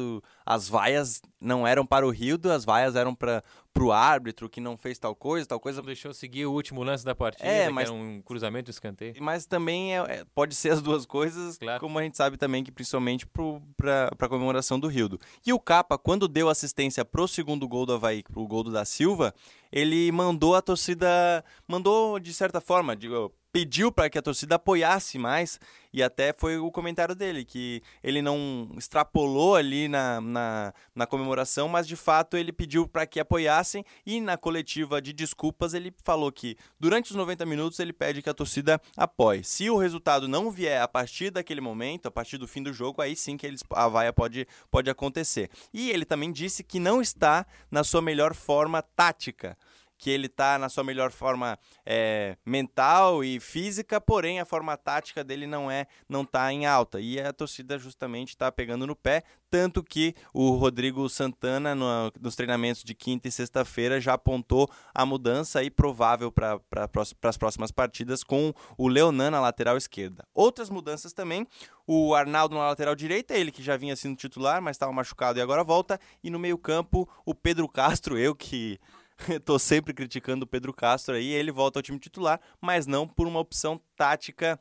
as 0.45 0.69
vaias 0.69 1.23
não 1.41 1.67
eram 1.67 1.87
para 1.87 2.07
o 2.07 2.11
Rildo, 2.11 2.53
as 2.53 2.63
vaias 2.63 2.95
eram 2.95 3.15
para 3.15 3.43
o 3.81 3.91
árbitro 3.91 4.51
que 4.51 4.61
não 4.61 4.77
fez 4.77 4.99
tal 4.99 5.17
coisa, 5.17 5.49
tal 5.49 5.59
coisa. 5.59 5.81
Deixou 5.81 6.13
seguir 6.13 6.45
o 6.45 6.53
último 6.53 6.83
lance 6.83 7.07
da 7.07 7.15
partida, 7.15 7.49
é, 7.49 7.71
mas, 7.71 7.89
um 7.89 8.21
cruzamento, 8.21 8.69
um 8.69 8.73
escanteio. 8.73 9.15
Mas 9.19 9.47
também 9.47 9.97
é, 9.97 10.01
é, 10.01 10.25
pode 10.35 10.55
ser 10.55 10.75
as 10.75 10.83
duas 10.83 11.07
coisas, 11.07 11.57
claro. 11.57 11.81
como 11.81 11.99
a 11.99 12.03
gente 12.03 12.19
sabe 12.19 12.37
também 12.37 12.63
que 12.63 12.71
principalmente 12.71 13.27
para 13.27 14.11
a 14.21 14.29
comemoração 14.29 14.79
do 14.79 14.89
Rildo. 14.89 15.19
E 15.47 15.55
o 15.55 15.59
Capa, 15.59 15.97
quando 15.97 16.29
deu 16.29 16.51
assistência 16.51 17.03
pro 17.03 17.27
segundo 17.27 17.67
gol 17.67 17.87
do 17.87 17.95
Havaí, 17.95 18.23
pro 18.23 18.47
gol 18.47 18.63
do 18.63 18.71
da 18.71 18.85
Silva, 18.85 19.33
ele 19.73 20.13
mandou 20.13 20.55
a 20.55 20.61
torcida, 20.61 21.43
mandou 21.67 22.19
de 22.19 22.35
certa 22.35 22.61
forma, 22.61 22.95
digo, 22.95 23.33
pediu 23.57 23.91
para 23.91 24.11
que 24.11 24.19
a 24.19 24.23
torcida 24.23 24.57
apoiasse 24.57 25.17
mais 25.17 25.59
e 25.91 26.03
até 26.03 26.35
foi 26.37 26.59
o 26.59 26.71
comentário 26.71 27.15
dele, 27.15 27.43
que 27.43 27.83
ele 28.05 28.21
não 28.21 28.69
extrapolou 28.77 29.57
ali 29.57 29.89
na, 29.89 30.21
na, 30.21 30.75
na 30.95 31.07
comemoração, 31.07 31.67
mas 31.67 31.89
de 31.89 31.97
fato 31.97 32.37
ele 32.37 32.53
pediu 32.53 32.87
para 32.87 33.07
que 33.07 33.19
apoiassem 33.19 33.83
e 34.05 34.21
na 34.21 34.37
coletiva 34.37 35.01
de 35.01 35.11
desculpas 35.15 35.73
ele 35.73 35.91
falou 36.05 36.31
que 36.31 36.55
durante 36.79 37.13
os 37.13 37.17
90 37.17 37.47
minutos 37.47 37.81
ele 37.81 37.95
pede 37.95 38.21
que 38.21 38.29
a 38.29 38.35
torcida 38.35 38.79
apoie. 38.95 39.43
Se 39.43 39.71
o 39.71 39.79
resultado 39.79 40.29
não 40.29 40.51
vier 40.51 40.83
a 40.83 40.87
partir 40.87 41.31
daquele 41.31 41.63
momento, 41.63 42.09
a 42.09 42.11
partir 42.11 42.37
do 42.37 42.47
fim 42.47 42.63
do 42.63 42.75
jogo, 42.75 43.01
aí 43.01 43.17
sim 43.17 43.39
que 43.39 43.47
eles, 43.47 43.63
a 43.71 43.89
vaia 43.89 44.13
pode, 44.13 44.47
pode 44.71 44.91
acontecer. 44.91 45.49
E 45.73 45.89
ele 45.89 46.05
também 46.05 46.31
disse 46.31 46.63
que 46.63 46.79
não 46.79 47.01
está 47.01 47.47
na 47.71 47.83
sua 47.83 48.03
melhor 48.03 48.35
forma 48.35 48.83
tática 48.83 49.57
que 49.99 50.11
ele 50.11 50.27
está 50.27 50.59
na 50.59 50.69
sua 50.69 50.85
melhor 50.85 51.11
forma 51.11 51.59
é, 51.85 52.37
mental 52.45 53.25
e 53.25 53.41
física, 53.41 54.01
porém 54.01 54.41
a 54.41 54.45
forma 54.45 54.77
tática 54.77 55.25
dele 55.25 55.47
não 55.47 55.71
é 55.71 55.87
não 56.09 56.23
está 56.23 56.53
em 56.53 56.67
alta 56.67 57.01
e 57.01 57.21
a 57.21 57.33
torcida 57.33 57.79
justamente 57.79 58.31
está 58.31 58.51
pegando 58.51 58.87
no 58.87 58.95
pé, 58.95 59.25
tanto 59.51 59.83
que 59.83 60.15
o 60.35 60.51
Rodrigo 60.51 61.09
Santana 61.09 61.75
no, 61.75 62.13
nos 62.21 62.37
treinamentos 62.37 62.83
de 62.83 62.95
quinta 62.95 63.29
e 63.29 63.33
sexta-feira 63.33 64.01
já 64.01 64.15
apontou 64.15 64.69
a 64.95 65.07
mudança 65.07 65.61
aí 65.61 65.71
provável 65.71 66.31
para 66.31 66.59
pra, 66.59 66.89
as 67.29 67.37
próximas 67.37 67.71
partidas 67.71 68.23
com 68.23 68.53
o 68.77 68.89
Leonan 68.89 69.31
na 69.31 69.41
lateral 69.41 69.77
esquerda. 69.77 70.27
Outras 70.35 70.69
mudanças 70.69 71.13
também, 71.13 71.47
o 71.87 72.15
Arnaldo 72.15 72.55
na 72.55 72.69
lateral 72.69 72.95
direita, 72.95 73.35
ele 73.35 73.53
que 73.53 73.63
já 73.63 73.77
vinha 73.77 73.97
sendo 73.97 74.17
titular, 74.17 74.61
mas 74.61 74.77
estava 74.77 74.93
machucado 74.93 75.39
e 75.39 75.43
agora 75.43 75.65
volta, 75.65 75.99
e 76.23 76.31
no 76.31 76.39
meio 76.39 76.59
campo 76.59 77.09
o 77.25 77.35
Pedro 77.35 77.69
Castro, 77.69 78.19
eu 78.19 78.35
que 78.35 78.79
Tô 79.45 79.59
sempre 79.59 79.95
criticando 79.95 80.45
o 80.45 80.49
Pedro 80.49 80.73
Castro 80.73 81.15
aí, 81.15 81.33
ele 81.33 81.51
volta 81.51 81.79
ao 81.79 81.83
time 81.83 81.99
titular, 81.99 82.41
mas 82.61 82.87
não 82.87 83.07
por 83.07 83.27
uma 83.27 83.41
opção 83.41 83.81
tática 83.97 84.59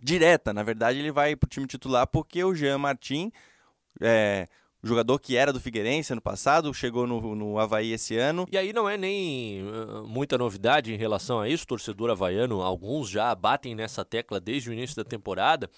direta. 0.00 0.52
Na 0.52 0.62
verdade, 0.62 0.98
ele 0.98 1.12
vai 1.12 1.36
pro 1.36 1.48
time 1.48 1.66
titular 1.66 2.06
porque 2.06 2.42
o 2.42 2.54
Jean 2.54 2.78
Martin, 2.78 3.32
é, 4.00 4.46
o 4.82 4.86
jogador 4.86 5.18
que 5.18 5.36
era 5.36 5.52
do 5.52 5.60
Figueirense 5.60 6.12
ano 6.12 6.20
passado, 6.20 6.72
chegou 6.74 7.06
no, 7.06 7.34
no 7.34 7.58
Havaí 7.58 7.92
esse 7.92 8.16
ano. 8.16 8.46
E 8.50 8.58
aí 8.58 8.72
não 8.72 8.88
é 8.88 8.96
nem 8.96 9.62
uh, 9.62 10.06
muita 10.06 10.36
novidade 10.36 10.92
em 10.92 10.96
relação 10.96 11.40
a 11.40 11.48
isso, 11.48 11.66
torcedor 11.66 12.10
havaiano, 12.10 12.62
alguns 12.62 13.08
já 13.08 13.34
batem 13.34 13.74
nessa 13.74 14.04
tecla 14.04 14.40
desde 14.40 14.70
o 14.70 14.72
início 14.72 14.96
da 14.96 15.04
temporada 15.04 15.70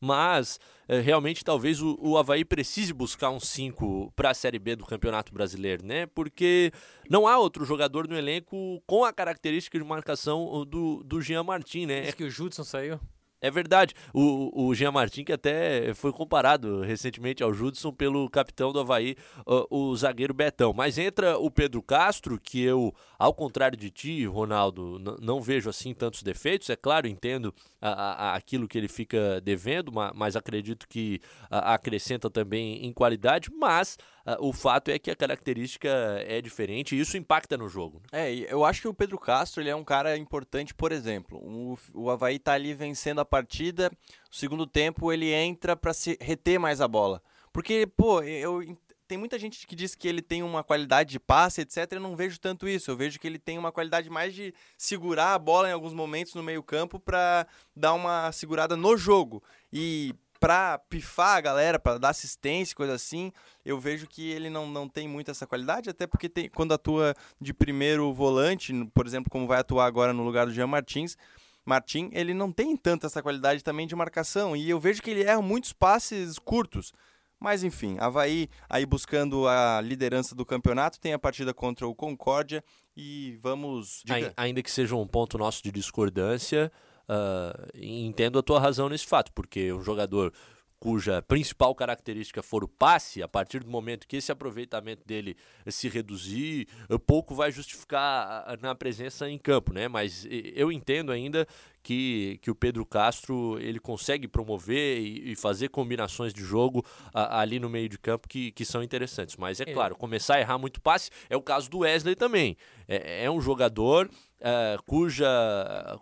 mas 0.00 0.58
é, 0.88 1.00
realmente 1.00 1.44
talvez 1.44 1.80
o, 1.80 1.98
o 2.00 2.16
Havaí 2.16 2.44
precise 2.44 2.92
buscar 2.92 3.30
um 3.30 3.40
5 3.40 4.12
para 4.14 4.30
a 4.30 4.34
Série 4.34 4.58
B 4.58 4.76
do 4.76 4.86
Campeonato 4.86 5.32
Brasileiro, 5.32 5.84
né? 5.84 6.06
Porque 6.06 6.72
não 7.10 7.26
há 7.26 7.38
outro 7.38 7.64
jogador 7.64 8.08
no 8.08 8.16
elenco 8.16 8.82
com 8.86 9.04
a 9.04 9.12
característica 9.12 9.78
de 9.78 9.84
marcação 9.84 10.64
do, 10.64 11.02
do 11.04 11.20
Jean 11.20 11.42
Martin, 11.42 11.86
né? 11.86 12.02
Diz 12.02 12.14
que 12.14 12.24
o 12.24 12.30
Judson 12.30 12.64
saiu. 12.64 12.98
É 13.40 13.50
verdade. 13.50 13.94
O, 14.12 14.66
o 14.66 14.74
Jean 14.74 14.90
Martin, 14.90 15.22
que 15.22 15.32
até 15.32 15.94
foi 15.94 16.12
comparado 16.12 16.80
recentemente 16.80 17.42
ao 17.42 17.54
Judson 17.54 17.92
pelo 17.92 18.28
capitão 18.28 18.72
do 18.72 18.80
Havaí, 18.80 19.14
o, 19.46 19.90
o 19.90 19.96
zagueiro 19.96 20.34
Betão. 20.34 20.72
Mas 20.72 20.98
entra 20.98 21.38
o 21.38 21.50
Pedro 21.50 21.80
Castro, 21.80 22.38
que 22.40 22.60
eu, 22.60 22.92
ao 23.18 23.34
contrário 23.34 23.76
de 23.76 23.90
ti, 23.90 24.24
Ronaldo, 24.26 24.98
não 25.20 25.40
vejo 25.40 25.68
assim 25.68 25.92
tantos 25.92 26.22
defeitos. 26.22 26.70
É 26.70 26.76
claro, 26.76 27.08
entendo 27.08 27.52
a, 27.80 27.90
a, 27.90 28.34
aquilo 28.36 28.68
que 28.68 28.78
ele 28.78 28.86
fica 28.86 29.40
devendo, 29.40 29.90
mas, 29.90 30.12
mas 30.14 30.36
acredito 30.36 30.86
que 30.88 31.20
a, 31.50 31.74
acrescenta 31.74 32.30
também 32.30 32.86
em 32.86 32.92
qualidade. 32.92 33.50
Mas 33.52 33.98
o 34.38 34.52
fato 34.52 34.90
é 34.90 34.98
que 34.98 35.10
a 35.10 35.16
característica 35.16 35.88
é 36.26 36.40
diferente 36.40 36.94
e 36.94 37.00
isso 37.00 37.16
impacta 37.16 37.56
no 37.56 37.68
jogo. 37.68 38.00
Né? 38.12 38.30
É, 38.30 38.52
eu 38.52 38.64
acho 38.64 38.82
que 38.82 38.88
o 38.88 38.94
Pedro 38.94 39.18
Castro 39.18 39.62
ele 39.62 39.70
é 39.70 39.74
um 39.74 39.84
cara 39.84 40.16
importante, 40.16 40.74
por 40.74 40.92
exemplo. 40.92 41.38
O, 41.38 41.78
o 41.94 42.10
Havaí 42.10 42.38
tá 42.38 42.52
ali 42.52 42.74
vencendo 42.74 43.20
a 43.20 43.24
partida, 43.24 43.90
no 43.90 44.36
segundo 44.36 44.66
tempo 44.66 45.12
ele 45.12 45.32
entra 45.32 45.74
para 45.74 45.92
se 45.92 46.16
reter 46.20 46.60
mais 46.60 46.80
a 46.80 46.86
bola. 46.86 47.22
Porque, 47.52 47.86
pô, 47.86 48.22
eu 48.22 48.62
tem 49.08 49.16
muita 49.16 49.38
gente 49.38 49.66
que 49.66 49.74
diz 49.74 49.94
que 49.94 50.06
ele 50.06 50.20
tem 50.20 50.42
uma 50.42 50.62
qualidade 50.62 51.10
de 51.10 51.18
passe, 51.18 51.62
etc. 51.62 51.92
Eu 51.92 52.00
não 52.00 52.14
vejo 52.14 52.38
tanto 52.38 52.68
isso. 52.68 52.90
Eu 52.90 52.96
vejo 52.96 53.18
que 53.18 53.26
ele 53.26 53.38
tem 53.38 53.56
uma 53.56 53.72
qualidade 53.72 54.10
mais 54.10 54.34
de 54.34 54.54
segurar 54.76 55.34
a 55.34 55.38
bola 55.38 55.68
em 55.68 55.72
alguns 55.72 55.94
momentos 55.94 56.34
no 56.34 56.42
meio-campo 56.42 57.00
para 57.00 57.46
dar 57.74 57.94
uma 57.94 58.30
segurada 58.30 58.76
no 58.76 58.96
jogo. 58.96 59.42
E 59.72 60.14
para 60.38 60.78
pifar 60.78 61.36
a 61.36 61.40
galera, 61.40 61.78
para 61.78 61.98
dar 61.98 62.10
assistência, 62.10 62.76
coisa 62.76 62.92
assim, 62.92 63.32
eu 63.64 63.80
vejo 63.80 64.06
que 64.06 64.30
ele 64.30 64.50
não, 64.50 64.68
não 64.68 64.88
tem 64.88 65.08
muito 65.08 65.30
essa 65.30 65.46
qualidade, 65.46 65.90
até 65.90 66.06
porque 66.06 66.28
tem, 66.28 66.48
quando 66.48 66.74
atua 66.74 67.14
de 67.40 67.52
primeiro 67.52 68.12
volante, 68.12 68.72
por 68.94 69.06
exemplo, 69.06 69.30
como 69.30 69.46
vai 69.46 69.58
atuar 69.58 69.86
agora 69.86 70.12
no 70.12 70.22
lugar 70.22 70.46
do 70.46 70.52
Jean 70.52 70.68
Martins, 70.68 71.16
Martin, 71.64 72.10
ele 72.12 72.32
não 72.32 72.52
tem 72.52 72.76
tanto 72.76 73.06
essa 73.06 73.22
qualidade 73.22 73.64
também 73.64 73.86
de 73.86 73.96
marcação. 73.96 74.56
E 74.56 74.70
eu 74.70 74.80
vejo 74.80 75.02
que 75.02 75.10
ele 75.10 75.22
erra 75.22 75.42
muitos 75.42 75.72
passes 75.72 76.38
curtos. 76.38 76.92
Mas 77.40 77.62
enfim, 77.62 77.96
Havaí 78.00 78.48
aí 78.68 78.84
buscando 78.84 79.46
a 79.46 79.80
liderança 79.80 80.34
do 80.34 80.44
campeonato, 80.44 81.00
tem 81.00 81.12
a 81.12 81.18
partida 81.18 81.54
contra 81.54 81.86
o 81.86 81.94
Concórdia 81.94 82.64
e 82.96 83.38
vamos. 83.40 84.02
Diga. 84.04 84.32
Ainda 84.36 84.62
que 84.62 84.70
seja 84.70 84.96
um 84.96 85.06
ponto 85.06 85.38
nosso 85.38 85.62
de 85.62 85.70
discordância, 85.70 86.72
uh, 87.08 87.68
entendo 87.74 88.38
a 88.38 88.42
tua 88.42 88.58
razão 88.58 88.88
nesse 88.88 89.06
fato, 89.06 89.32
porque 89.32 89.72
um 89.72 89.82
jogador 89.82 90.32
cuja 90.78 91.20
principal 91.22 91.74
característica 91.74 92.42
for 92.42 92.62
o 92.62 92.68
passe, 92.68 93.22
a 93.22 93.28
partir 93.28 93.64
do 93.64 93.70
momento 93.70 94.06
que 94.06 94.16
esse 94.16 94.30
aproveitamento 94.30 95.02
dele 95.04 95.36
se 95.66 95.88
reduzir, 95.88 96.68
pouco 97.06 97.34
vai 97.34 97.50
justificar 97.50 98.56
na 98.60 98.74
presença 98.74 99.28
em 99.28 99.38
campo, 99.38 99.72
né? 99.72 99.88
Mas 99.88 100.26
eu 100.30 100.70
entendo 100.70 101.10
ainda 101.10 101.46
que, 101.82 102.38
que 102.42 102.50
o 102.50 102.54
Pedro 102.54 102.84
Castro 102.84 103.58
ele 103.60 103.80
consegue 103.80 104.28
promover 104.28 105.00
e, 105.00 105.32
e 105.32 105.36
fazer 105.36 105.68
combinações 105.68 106.32
de 106.34 106.42
jogo 106.42 106.84
a, 107.12 107.40
ali 107.40 107.58
no 107.58 107.68
meio 107.68 107.88
de 107.88 107.98
campo 107.98 108.28
que, 108.28 108.52
que 108.52 108.64
são 108.64 108.82
interessantes. 108.82 109.36
Mas 109.36 109.60
é, 109.60 109.64
é 109.64 109.72
claro, 109.72 109.96
começar 109.96 110.34
a 110.34 110.40
errar 110.40 110.58
muito 110.58 110.80
passe 110.80 111.10
é 111.30 111.36
o 111.36 111.42
caso 111.42 111.70
do 111.70 111.78
Wesley 111.78 112.14
também. 112.14 112.56
É, 112.86 113.24
é 113.24 113.30
um 113.30 113.40
jogador 113.40 114.10
Uh, 114.38 114.80
cuja, 114.84 115.26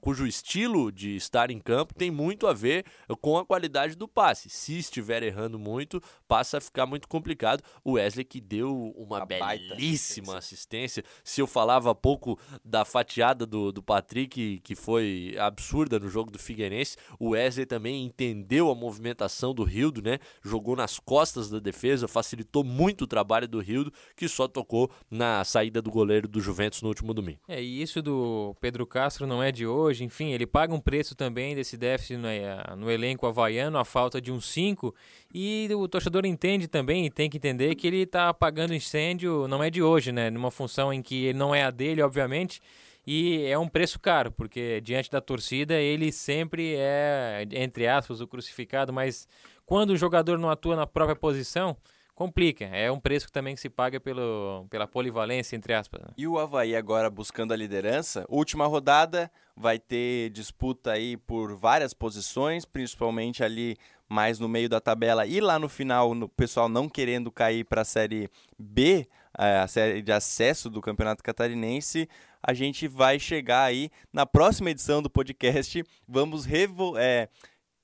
cujo 0.02 0.26
estilo 0.26 0.92
de 0.92 1.16
estar 1.16 1.50
em 1.50 1.58
campo 1.58 1.94
tem 1.94 2.10
muito 2.10 2.46
a 2.46 2.52
ver 2.52 2.84
com 3.22 3.38
a 3.38 3.46
qualidade 3.46 3.96
do 3.96 4.06
passe. 4.06 4.50
Se 4.50 4.78
estiver 4.78 5.22
errando 5.22 5.58
muito, 5.58 6.02
passa 6.28 6.58
a 6.58 6.60
ficar 6.60 6.84
muito 6.84 7.08
complicado. 7.08 7.62
O 7.82 7.92
Wesley 7.92 8.26
que 8.26 8.38
deu 8.40 8.92
uma 8.94 9.22
a 9.22 9.26
belíssima 9.26 10.36
assistência. 10.36 11.00
assistência. 11.00 11.04
Se 11.24 11.40
eu 11.40 11.46
falava 11.46 11.90
há 11.90 11.94
pouco 11.94 12.38
da 12.62 12.84
fatiada 12.84 13.46
do, 13.46 13.72
do 13.72 13.82
Patrick, 13.82 14.60
que 14.60 14.74
foi 14.74 15.34
absurda 15.38 15.98
no 15.98 16.10
jogo 16.10 16.30
do 16.30 16.38
Figueirense, 16.38 16.98
o 17.18 17.30
Wesley 17.30 17.64
também 17.64 18.04
entendeu 18.04 18.70
a 18.70 18.74
movimentação 18.74 19.54
do 19.54 19.64
Rildo, 19.64 20.02
né? 20.02 20.18
Jogou 20.42 20.76
nas 20.76 20.98
costas 20.98 21.48
da 21.48 21.58
defesa, 21.58 22.06
facilitou 22.06 22.62
muito 22.62 23.04
o 23.04 23.06
trabalho 23.06 23.48
do 23.48 23.60
Rildo, 23.60 23.92
que 24.14 24.28
só 24.28 24.46
tocou 24.46 24.90
na 25.10 25.42
saída 25.42 25.80
do 25.80 25.90
goleiro 25.90 26.28
do 26.28 26.40
Juventus 26.40 26.82
no 26.82 26.88
último 26.88 27.14
domingo. 27.14 27.40
É, 27.48 27.62
e 27.62 27.80
isso 27.80 28.02
do 28.02 28.25
Pedro 28.60 28.86
Castro 28.86 29.26
não 29.26 29.42
é 29.42 29.52
de 29.52 29.66
hoje, 29.66 30.04
enfim, 30.04 30.32
ele 30.32 30.46
paga 30.46 30.74
um 30.74 30.80
preço 30.80 31.14
também 31.14 31.54
desse 31.54 31.76
déficit 31.76 32.16
no, 32.16 32.28
eh, 32.28 32.74
no 32.76 32.90
elenco 32.90 33.26
havaiano, 33.26 33.78
a 33.78 33.84
falta 33.84 34.20
de 34.20 34.32
um 34.32 34.40
5, 34.40 34.94
e 35.34 35.68
o 35.74 35.86
torcedor 35.88 36.24
entende 36.24 36.68
também 36.68 37.06
e 37.06 37.10
tem 37.10 37.28
que 37.28 37.36
entender 37.36 37.74
que 37.74 37.86
ele 37.86 38.02
está 38.02 38.28
apagando 38.28 38.74
incêndio, 38.74 39.46
não 39.48 39.62
é 39.62 39.70
de 39.70 39.82
hoje, 39.82 40.12
né? 40.12 40.30
Numa 40.30 40.50
função 40.50 40.92
em 40.92 41.02
que 41.02 41.32
não 41.32 41.54
é 41.54 41.64
a 41.64 41.70
dele, 41.70 42.02
obviamente, 42.02 42.60
e 43.06 43.44
é 43.44 43.56
um 43.58 43.68
preço 43.68 44.00
caro, 44.00 44.32
porque 44.32 44.80
diante 44.80 45.10
da 45.10 45.20
torcida 45.20 45.74
ele 45.74 46.10
sempre 46.10 46.74
é, 46.76 47.46
entre 47.52 47.86
aspas, 47.86 48.20
o 48.20 48.26
crucificado, 48.26 48.92
mas 48.92 49.28
quando 49.64 49.90
o 49.90 49.96
jogador 49.96 50.38
não 50.38 50.50
atua 50.50 50.74
na 50.74 50.86
própria 50.86 51.16
posição, 51.16 51.76
complica. 52.16 52.64
É 52.64 52.90
um 52.90 52.98
preço 52.98 53.26
que 53.26 53.32
também 53.32 53.54
se 53.54 53.68
paga 53.68 54.00
pelo, 54.00 54.66
pela 54.68 54.88
polivalência, 54.88 55.54
entre 55.54 55.74
aspas. 55.74 56.00
Né? 56.00 56.08
E 56.16 56.26
o 56.26 56.38
Havaí 56.38 56.74
agora 56.74 57.08
buscando 57.08 57.52
a 57.52 57.56
liderança, 57.56 58.24
última 58.28 58.66
rodada, 58.66 59.30
vai 59.54 59.78
ter 59.78 60.30
disputa 60.30 60.92
aí 60.92 61.16
por 61.16 61.54
várias 61.54 61.92
posições, 61.92 62.64
principalmente 62.64 63.44
ali 63.44 63.76
mais 64.08 64.38
no 64.38 64.48
meio 64.48 64.68
da 64.68 64.80
tabela 64.80 65.26
e 65.26 65.40
lá 65.40 65.58
no 65.58 65.68
final, 65.68 66.12
o 66.12 66.28
pessoal 66.28 66.68
não 66.68 66.88
querendo 66.88 67.30
cair 67.30 67.64
para 67.64 67.82
a 67.82 67.84
Série 67.84 68.30
B, 68.58 69.06
eh, 69.36 69.58
a 69.58 69.66
série 69.66 70.00
de 70.00 70.12
acesso 70.12 70.70
do 70.70 70.80
Campeonato 70.80 71.24
Catarinense, 71.24 72.08
a 72.40 72.54
gente 72.54 72.86
vai 72.86 73.18
chegar 73.18 73.64
aí 73.64 73.90
na 74.12 74.24
próxima 74.24 74.70
edição 74.70 75.02
do 75.02 75.10
podcast, 75.10 75.84
vamos 76.06 76.44
revo 76.44 76.96
é, 76.96 77.28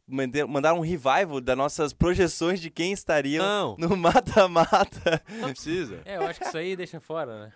mandar 0.06 0.74
um 0.74 0.80
revival 0.80 1.40
das 1.40 1.56
nossas 1.56 1.92
projeções 1.92 2.60
de 2.60 2.70
quem 2.70 2.92
estaria 2.92 3.40
não. 3.40 3.76
no 3.78 3.94
mata-mata. 3.96 5.22
Não 5.40 5.50
precisa. 5.50 6.02
É, 6.04 6.16
eu 6.16 6.26
acho 6.26 6.40
que 6.40 6.46
isso 6.46 6.58
aí 6.58 6.76
deixa 6.76 7.00
fora, 7.00 7.46
né? 7.46 7.52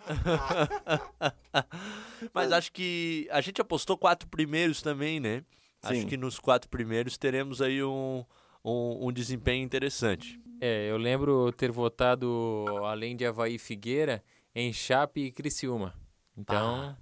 Mas 2.33 2.53
acho 2.53 2.73
que 2.73 3.29
a 3.31 3.41
gente 3.41 3.61
apostou 3.61 3.97
quatro 3.99 4.29
primeiros 4.29 4.81
também, 4.81 5.21
né? 5.21 5.43
Sim. 5.83 5.99
Acho 5.99 6.07
que 6.07 6.17
nos 6.17 6.39
quatro 6.39 6.69
primeiros 6.69 7.19
teremos 7.19 7.61
aí 7.61 7.83
um, 7.83 8.25
um, 8.65 9.09
um, 9.09 9.13
desempenho 9.13 9.65
interessante. 9.65 10.41
É, 10.61 10.91
eu 10.91 10.97
lembro 10.97 11.53
ter 11.53 11.71
votado, 11.71 12.65
além 12.85 13.15
de 13.15 13.27
Havaí 13.27 13.59
Figueira, 13.59 14.23
em 14.55 14.73
Chape 14.73 15.21
e 15.21 15.31
Criciúma. 15.31 15.95
Então, 16.37 16.77
ah. 16.77 16.97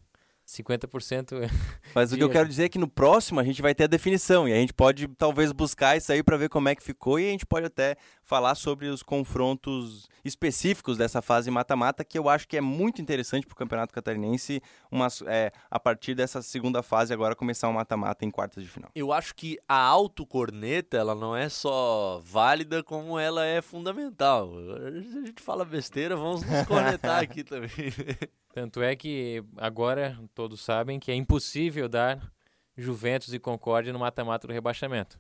50%. 0.47 1.49
Mas 1.95 2.13
o 2.13 2.17
que 2.17 2.23
eu 2.23 2.31
quero 2.31 2.49
dizer 2.49 2.65
é 2.65 2.69
que 2.69 2.79
no 2.79 2.89
próximo 2.89 3.41
a 3.41 3.45
gente 3.45 3.63
vai 3.63 3.75
ter 3.75 3.85
a 3.85 3.87
definição 3.87 4.49
e 4.49 4.53
a 4.53 4.57
gente 4.57 4.73
pode 4.73 5.09
talvez 5.09 5.53
buscar 5.53 5.97
isso 5.97 6.13
aí 6.13 6.23
para 6.23 6.37
ver 6.37 6.49
como 6.49 6.69
é 6.69 6.75
que 6.75 6.83
ficou 6.83 7.19
e 7.19 7.29
a 7.29 7.31
gente 7.31 7.47
pode 7.47 7.67
até 7.67 7.97
falar 8.23 8.55
sobre 8.55 8.89
os 8.89 9.03
confrontos 9.03 10.09
específicos 10.25 10.97
dessa 10.97 11.23
fase 11.23 11.51
mata-mata 11.51 12.05
que 12.05 12.19
eu 12.19 12.29
acho 12.29 12.47
que 12.49 12.57
é 12.57 12.61
muito 12.61 13.01
interessante 13.01 13.47
para 13.47 13.55
o 13.55 13.57
Campeonato 13.57 13.95
Catarinense 13.95 14.63
uma, 14.91 15.09
é, 15.27 15.53
a 15.71 15.79
partir 15.79 16.15
dessa 16.15 16.43
segunda 16.43 16.83
fase 16.83 17.13
agora 17.13 17.35
começar 17.35 17.69
um 17.69 17.73
mata-mata 17.73 18.25
em 18.25 18.31
quartas 18.31 18.63
de 18.63 18.69
final. 18.69 18.91
Eu 18.95 19.13
acho 19.13 19.35
que 19.35 19.59
a 19.69 19.79
autocorneta 19.79 20.97
ela 20.97 21.15
não 21.15 21.37
é 21.37 21.49
só 21.49 22.21
válida 22.25 22.83
como 22.83 23.19
ela 23.19 23.45
é 23.45 23.61
fundamental. 23.63 24.53
A 24.87 25.27
gente 25.27 25.43
fala 25.43 25.65
besteira, 25.65 26.17
vamos 26.17 26.43
nos 26.43 26.67
cornetar 26.67 27.21
aqui 27.23 27.43
também. 27.43 27.71
Tanto 28.55 28.81
é 28.81 28.95
que 28.95 29.43
agora 29.57 30.17
todos 30.33 30.61
sabem 30.61 31.01
que 31.01 31.11
é 31.11 31.15
impossível 31.17 31.89
dar 31.89 32.31
Juventus 32.79 33.35
e 33.35 33.39
Concórdia 33.41 33.93
no 33.93 33.99
mata-mata 33.99 34.47
do 34.47 34.53
rebaixamento. 34.53 35.19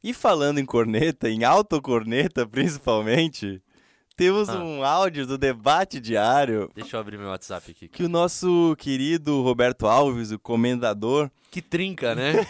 E 0.00 0.14
falando 0.14 0.60
em 0.60 0.64
corneta, 0.64 1.28
em 1.28 1.42
autocorneta 1.42 2.46
principalmente, 2.46 3.60
temos 4.16 4.48
ah. 4.48 4.62
um 4.62 4.84
áudio 4.84 5.26
do 5.26 5.36
debate 5.36 5.98
diário. 5.98 6.70
Deixa 6.72 6.96
eu 6.96 7.00
abrir 7.00 7.18
meu 7.18 7.30
WhatsApp 7.30 7.68
aqui. 7.68 7.88
Que 7.88 8.04
o 8.04 8.08
nosso 8.08 8.76
querido 8.78 9.42
Roberto 9.42 9.88
Alves, 9.88 10.30
o 10.30 10.38
comendador. 10.38 11.28
Que 11.50 11.60
trinca, 11.60 12.14
né? 12.14 12.34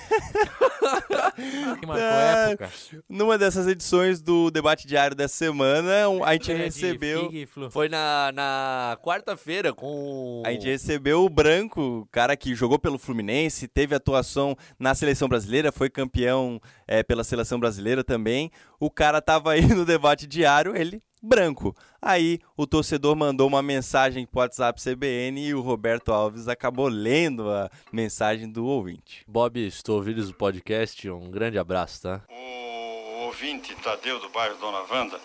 que 1.81 1.87
marcou 1.87 1.97
é, 1.97 2.53
época. 2.53 2.71
Numa 3.09 3.39
dessas 3.39 3.67
edições 3.67 4.21
do 4.21 4.51
debate 4.51 4.87
diário 4.87 5.17
dessa 5.17 5.35
semana, 5.35 5.91
a 6.25 6.33
gente 6.33 6.53
é, 6.53 6.57
recebeu. 6.57 7.31
Foi 7.71 7.89
na, 7.89 8.33
na 8.33 8.99
quarta-feira 9.03 9.73
com. 9.73 10.43
A 10.45 10.53
gente 10.53 10.67
recebeu 10.67 11.25
o 11.25 11.29
Branco, 11.29 12.09
cara 12.11 12.37
que 12.37 12.55
jogou 12.55 12.79
pelo 12.79 12.99
Fluminense, 12.99 13.69
teve 13.69 13.95
atuação 13.95 14.57
na 14.79 14.95
seleção 14.95 15.29
brasileira, 15.29 15.73
foi 15.73 15.89
campeão 15.89 16.61
é, 16.87 17.03
pela 17.03 17.25
seleção 17.25 17.59
brasileira 17.59 18.03
também. 18.03 18.51
O 18.81 18.91
cara 18.91 19.21
tava 19.21 19.53
aí 19.53 19.67
no 19.67 19.85
debate 19.85 20.27
diário, 20.27 20.77
ele 20.77 21.03
branco. 21.23 21.75
Aí 22.01 22.39
o 22.57 22.67
torcedor 22.67 23.17
mandou 23.17 23.49
uma 23.49 23.63
mensagem 23.63 24.27
para 24.27 24.39
o 24.39 24.43
WhatsApp 24.43 24.81
CBN 24.81 25.49
e 25.49 25.55
o 25.55 25.61
Roberto 25.61 26.13
Alves 26.13 26.49
acabou 26.49 26.89
lendo 26.89 27.51
a 27.51 27.71
mensagem 27.93 28.49
do 28.51 28.65
ouvinte. 28.67 29.25
Bob, 29.27 29.59
estou 29.59 29.97
ouvindo 29.97 30.23
o 30.23 30.35
podcast, 30.35 31.09
um 31.11 31.31
grande 31.31 31.59
abraço, 31.59 32.03
tá? 32.03 32.21
O 32.29 33.25
ouvinte 33.27 33.75
Tadeu 33.77 34.19
do 34.21 34.29
bairro 34.29 34.57
Dona 34.57 34.83
Wanda. 34.91 35.21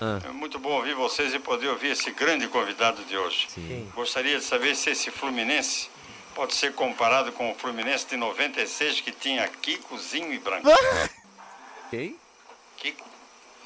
Ah. 0.00 0.18
É 0.24 0.28
muito 0.30 0.58
bom 0.58 0.70
ouvir 0.70 0.94
vocês 0.94 1.34
e 1.34 1.38
poder 1.38 1.68
ouvir 1.68 1.88
esse 1.88 2.10
grande 2.12 2.48
convidado 2.48 3.04
de 3.04 3.16
hoje. 3.16 3.48
Sim. 3.50 3.90
Gostaria 3.94 4.38
de 4.38 4.44
saber 4.44 4.74
se 4.74 4.90
esse 4.90 5.10
Fluminense 5.10 5.90
pode 6.34 6.54
ser 6.54 6.72
comparado 6.74 7.32
com 7.32 7.50
o 7.50 7.54
Fluminense 7.54 8.06
de 8.08 8.16
96 8.16 9.02
que 9.02 9.12
tinha 9.12 9.46
Kikozinho 9.46 10.32
e 10.32 10.38
Branco. 10.38 10.68
Quem? 11.90 12.16
Kiko 12.78 13.09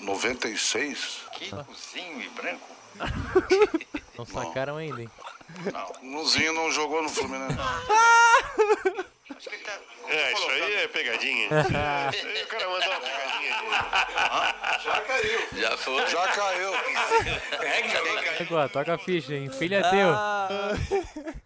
96? 0.00 1.22
Kikozinho 1.33 2.22
e 2.22 2.28
branco? 2.30 2.68
Não 4.16 4.24
sacaram 4.24 4.76
ainda, 4.76 5.02
hein? 5.02 5.11
Não. 5.72 6.11
Nuzinho 6.11 6.52
não 6.52 6.70
jogou 6.70 7.02
no 7.02 7.09
Fluminense. 7.09 7.57
É, 10.07 10.33
isso 10.33 10.48
aí 10.50 10.74
é 10.74 10.88
pegadinha. 10.88 11.48
isso 12.14 12.26
aí 12.26 12.42
o 12.42 12.46
cara 12.46 12.68
mandou 12.68 12.90
uma 12.90 13.00
pegadinha. 13.00 13.54
Já 14.85 15.00
caiu. 15.00 15.40
Já 15.57 15.76
foi. 15.76 16.07
Já 16.07 16.28
caiu. 16.28 16.74
É, 16.74 17.88
já 17.88 18.46
caiu. 18.46 18.68
toca 18.68 18.94
a 18.94 18.98
ficha, 18.98 19.35
hein? 19.35 19.50
Filha 19.50 19.76
é 19.76 19.90
teu. 19.90 20.11
Ah. 20.11 20.48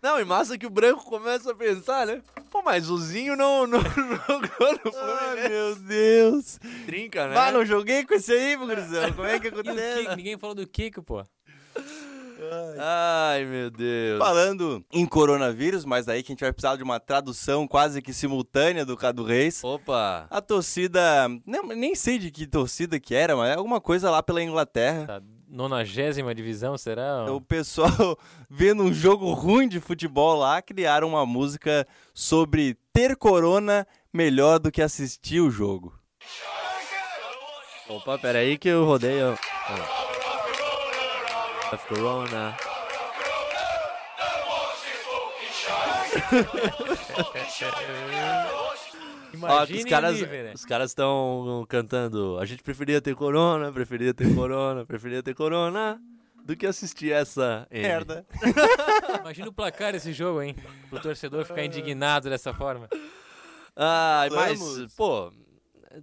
Não, 0.02 0.20
e 0.20 0.24
massa 0.24 0.58
que 0.58 0.66
o 0.66 0.70
branco 0.70 1.04
começa 1.04 1.52
a 1.52 1.54
pensar, 1.54 2.06
né? 2.06 2.20
Pô, 2.50 2.62
mas 2.62 2.88
o 2.90 2.98
Zinho 2.98 3.36
não, 3.36 3.66
não 3.68 3.80
jogou 3.80 4.72
no 4.84 4.92
Fluminense. 4.92 4.98
Ai, 5.42 5.48
meu 5.48 5.76
Deus. 5.76 6.58
Trinca, 6.86 7.28
né? 7.28 7.36
Ah, 7.36 7.52
não 7.52 7.64
joguei 7.64 8.04
com 8.04 8.14
esse 8.14 8.32
aí, 8.32 8.56
Gurizão. 8.56 9.12
Como 9.12 9.26
é 9.26 9.38
que 9.38 9.48
acontece? 9.48 10.16
Ninguém 10.16 10.38
falou 10.38 10.54
do 10.54 10.66
Kiko, 10.66 11.02
pô. 11.02 11.24
Ai, 12.78 13.44
meu 13.44 13.70
Deus. 13.70 14.18
Falando 14.18 14.84
em 14.92 15.04
coronavírus, 15.04 15.84
mas 15.84 16.08
aí 16.08 16.22
que 16.22 16.32
a 16.32 16.34
gente 16.34 16.40
vai 16.40 16.52
precisar 16.52 16.76
de 16.76 16.82
uma 16.82 17.00
tradução 17.00 17.66
quase 17.66 18.00
que 18.00 18.12
simultânea 18.12 18.86
do 18.86 18.96
Cado 18.96 19.24
Reis. 19.24 19.62
Opa! 19.64 20.26
A 20.30 20.40
torcida, 20.40 21.28
nem 21.76 21.94
sei 21.94 22.18
de 22.18 22.30
que 22.30 22.46
torcida 22.46 22.98
que 23.00 23.14
era, 23.14 23.36
mas 23.36 23.50
é 23.50 23.54
alguma 23.54 23.80
coisa 23.80 24.10
lá 24.10 24.22
pela 24.22 24.42
Inglaterra. 24.42 25.06
Tá 25.06 25.22
nonagésima 25.48 26.34
divisão, 26.34 26.76
será? 26.76 27.24
O 27.32 27.40
pessoal, 27.40 28.18
vendo 28.48 28.82
um 28.82 28.92
jogo 28.92 29.32
ruim 29.32 29.68
de 29.68 29.80
futebol 29.80 30.36
lá, 30.36 30.60
criaram 30.60 31.08
uma 31.08 31.24
música 31.24 31.86
sobre 32.12 32.76
ter 32.92 33.16
corona 33.16 33.86
melhor 34.12 34.58
do 34.58 34.70
que 34.70 34.82
assistir 34.82 35.40
o 35.40 35.50
jogo. 35.50 35.98
Opa, 37.88 38.18
peraí 38.18 38.58
que 38.58 38.68
eu 38.68 38.84
rodeio. 38.84 39.38
Of 41.72 41.86
Corona. 41.86 42.56
Ó, 49.42 49.66
que 49.66 49.74
os 49.74 49.84
caras 49.84 50.20
né? 50.20 50.52
os 50.54 50.64
caras 50.64 50.90
estão 50.90 51.64
cantando. 51.68 52.38
A 52.38 52.44
gente 52.44 52.62
preferia 52.62 53.00
ter 53.00 53.14
corona, 53.14 53.72
preferia 53.72 54.14
ter 54.14 54.34
corona, 54.34 54.84
preferia 54.84 55.22
ter 55.22 55.34
corona 55.34 56.00
do 56.44 56.56
que 56.56 56.66
assistir 56.66 57.12
essa 57.12 57.66
M. 57.70 57.82
Merda. 57.82 58.26
Imagina 59.20 59.48
o 59.48 59.52
placar 59.52 59.92
desse 59.92 60.12
jogo, 60.12 60.40
hein? 60.40 60.56
O 60.90 60.98
torcedor 60.98 61.44
ficar 61.44 61.64
indignado 61.64 62.30
dessa 62.30 62.54
forma. 62.54 62.88
Ah, 63.76 64.26
mas, 64.32 64.58
Vamos. 64.58 64.94
pô, 64.94 65.32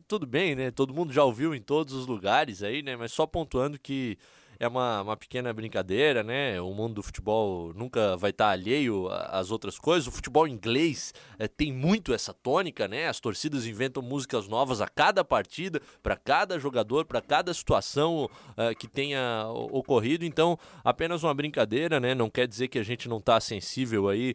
tudo 0.08 0.26
bem, 0.26 0.56
né? 0.56 0.71
Todo 0.71 0.93
mundo 0.93 1.12
já 1.12 1.24
ouviu 1.24 1.54
em 1.56 1.62
todos 1.62 1.93
os 1.93 2.08
lugares 2.08 2.62
aí, 2.63 2.82
né? 2.82 2.95
Mas 2.95 3.12
só 3.12 3.26
pontuando 3.26 3.80
que 3.80 4.17
é 4.60 4.68
uma, 4.68 5.02
uma 5.02 5.18
pequena 5.18 5.54
brincadeira, 5.54 6.24
né? 6.24 6.60
O 6.62 6.74
mundo 6.74 6.96
do 6.96 7.04
futebol 7.04 7.74
nunca 7.74 8.15
vai 8.18 8.30
estar 8.32 8.50
alheio 8.50 9.08
a- 9.10 9.39
às 9.39 9.52
outras 9.52 9.78
coisas. 9.80 10.08
O 10.08 10.12
futebol 10.12 10.48
inglês 10.48 11.13
eh, 11.39 11.48
tem 11.48 11.72
muito 11.74 12.13
essa 12.13 12.34
tônica, 12.34 12.88
né? 12.88 13.08
As 13.08 13.20
torcidas 13.20 13.65
inventam 13.65 14.02
músicas 14.02 14.48
novas 14.48 14.82
a 14.82 14.88
cada 14.88 15.24
partida, 15.24 15.82
para 16.02 16.15
cada 16.15 16.58
jogador, 16.60 17.06
para 17.06 17.22
cada 17.22 17.54
situação 17.54 18.30
eh, 18.58 18.74
que 18.76 18.88
tenha 18.88 19.48
ocorrido. 19.72 20.26
Então, 20.26 20.58
apenas 20.84 21.24
uma 21.24 21.34
brincadeira, 21.34 22.00
né? 22.00 22.15
Não 22.15 22.30
quer 22.30 22.48
dizer 22.48 22.68
que 22.68 22.80
a 22.80 22.84
gente 22.84 23.08
não 23.10 23.18
está 23.18 23.39
sensível 23.39 24.08
aí 24.10 24.34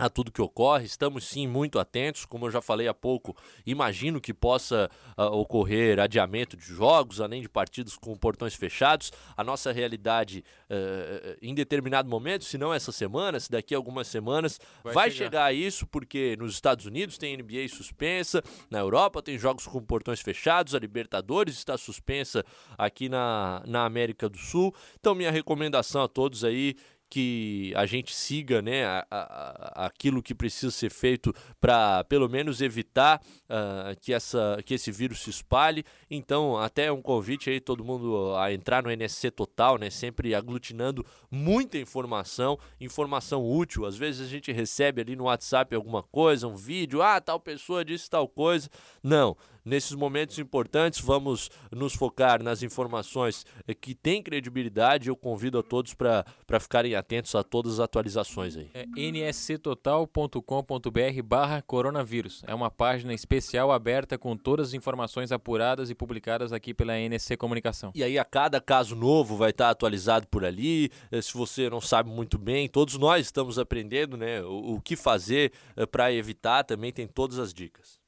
a 0.00 0.08
tudo 0.08 0.32
que 0.32 0.40
ocorre. 0.40 0.84
Estamos 0.84 1.24
sim 1.24 1.46
muito 1.46 1.78
atentos, 1.78 2.24
como 2.24 2.46
eu 2.46 2.50
já 2.50 2.60
falei 2.60 2.88
há 2.88 2.94
pouco. 2.94 3.36
Imagino 3.66 4.20
que 4.20 4.32
possa 4.32 4.90
ah, 5.16 5.26
ocorrer 5.26 6.00
adiamento 6.00 6.56
de 6.56 6.64
jogos, 6.64 7.20
além 7.20 7.42
de 7.42 7.48
partidos 7.48 7.96
com 7.96 8.16
portões 8.16 8.54
fechados. 8.54 9.12
A 9.36 9.44
nossa 9.44 9.72
realidade, 9.72 10.44
eh, 10.68 11.38
em 11.42 11.54
determinado 11.54 12.08
momento, 12.08 12.44
se 12.44 12.56
não 12.56 12.72
essa 12.72 12.92
semana, 12.92 13.38
se 13.38 13.50
daqui 13.50 13.74
a 13.74 13.78
algumas 13.78 14.08
semanas, 14.08 14.58
vai, 14.82 14.94
Vai 14.94 15.10
chegar. 15.10 15.24
chegar. 15.24 15.44
a 15.46 15.52
isso, 15.52 15.86
porque 15.86 16.36
nos 16.38 16.54
Estados 16.54 16.86
Unidos 16.86 17.18
tem 17.18 17.36
NBA 17.36 17.68
suspensa, 17.68 18.42
na 18.70 18.78
Europa 18.78 19.22
tem 19.22 19.38
jogos 19.38 19.66
com 19.66 19.80
portões 19.82 20.20
fechados, 20.20 20.74
a 20.74 20.78
Libertadores 20.78 21.56
está 21.56 21.76
suspensa 21.76 22.44
aqui 22.78 23.08
na, 23.08 23.62
na 23.66 23.84
América 23.84 24.28
do 24.28 24.38
Sul. 24.38 24.74
Então, 24.98 25.14
minha 25.14 25.30
recomendação 25.30 26.02
a 26.02 26.08
todos 26.08 26.44
aí 26.44 26.76
que 27.10 27.72
a 27.76 27.84
gente 27.86 28.14
siga 28.14 28.62
né, 28.62 28.84
a- 28.86 29.04
a- 29.10 29.86
aquilo 29.86 30.22
que 30.22 30.32
precisa 30.34 30.70
ser 30.70 30.88
feito 30.90 31.34
para 31.60 32.04
pelo 32.04 32.28
menos 32.28 32.60
evitar 32.62 33.20
ah, 33.48 33.94
que, 34.00 34.12
essa, 34.14 34.58
que 34.64 34.74
esse 34.74 34.92
vírus 34.92 35.20
se 35.20 35.30
espalhe. 35.30 35.84
Então, 36.08 36.56
até 36.56 36.90
um 36.92 37.02
convite 37.02 37.50
aí 37.50 37.60
todo 37.60 37.84
mundo 37.84 38.34
a 38.36 38.52
entrar 38.52 38.82
no 38.82 38.90
NSC 38.90 39.30
Total, 39.32 39.76
né, 39.76 39.90
sempre 39.90 40.34
aglutinando 40.36 41.04
muita 41.28 41.76
informação, 41.78 42.56
informação 42.80 43.44
útil. 43.44 43.84
Às 43.84 43.96
vezes 43.96 44.24
a 44.26 44.30
gente 44.30 44.52
recebe 44.52 45.00
ali 45.00 45.16
no 45.16 45.24
WhatsApp 45.24 45.74
alguma 45.74 46.02
coisa, 46.04 46.46
um 46.46 46.54
vídeo, 46.54 47.02
ah, 47.02 47.20
tal 47.20 47.40
pessoa 47.40 47.84
disse 47.84 48.08
tal 48.08 48.28
coisa. 48.28 48.70
Não, 49.02 49.36
nesses 49.64 49.92
momentos 49.92 50.38
importantes 50.38 51.00
vamos 51.00 51.50
nos 51.70 51.94
focar 51.94 52.42
nas 52.42 52.62
informações 52.62 53.46
eh, 53.66 53.74
que 53.74 53.94
têm 53.94 54.22
credibilidade. 54.22 55.08
Eu 55.08 55.16
convido 55.16 55.58
a 55.58 55.62
todos 55.62 55.94
para 55.94 56.24
ficarem 56.60 56.94
atentos 56.94 57.34
a 57.34 57.42
todas 57.42 57.74
as 57.74 57.80
atualizações 57.80 58.56
aí. 58.56 58.70
É 58.74 58.86
nsctotal.com.br 58.96 61.22
barra 61.24 61.62
coronavírus. 61.62 62.42
É 62.46 62.54
uma 62.54 62.70
página 62.70 63.14
especial 63.14 63.72
aberta 63.72 64.18
com 64.18 64.36
todas 64.36 64.68
as 64.68 64.74
informações 64.74 65.32
apuradas 65.32 65.88
e 65.90 65.94
publicadas 65.94 66.52
aqui 66.52 66.74
pela 66.74 66.98
NSC 66.98 67.36
Comunicação. 67.36 67.92
E 67.94 68.02
aí 68.02 68.18
a 68.18 68.24
cada 68.24 68.60
caso 68.60 68.96
novo 68.96 69.36
vai 69.36 69.50
estar 69.50 69.70
atualizado 69.70 70.26
por 70.28 70.44
ali. 70.44 70.90
Eh, 71.10 71.22
Se 71.22 71.34
você 71.34 71.70
não 71.70 71.80
sabe 71.80 72.10
muito 72.10 72.38
bem, 72.38 72.68
todos 72.68 72.96
nós 72.96 73.26
estamos 73.26 73.58
aprendendo, 73.58 74.16
né, 74.16 74.42
o, 74.42 74.74
o 74.74 74.80
que 74.80 74.96
fazer 74.96 75.52
para 75.90 76.12
evitar. 76.12 76.64
Também 76.64 76.92
tem 76.92 77.06
todas 77.06 77.38
as 77.38 77.52
dicas. 77.52 77.99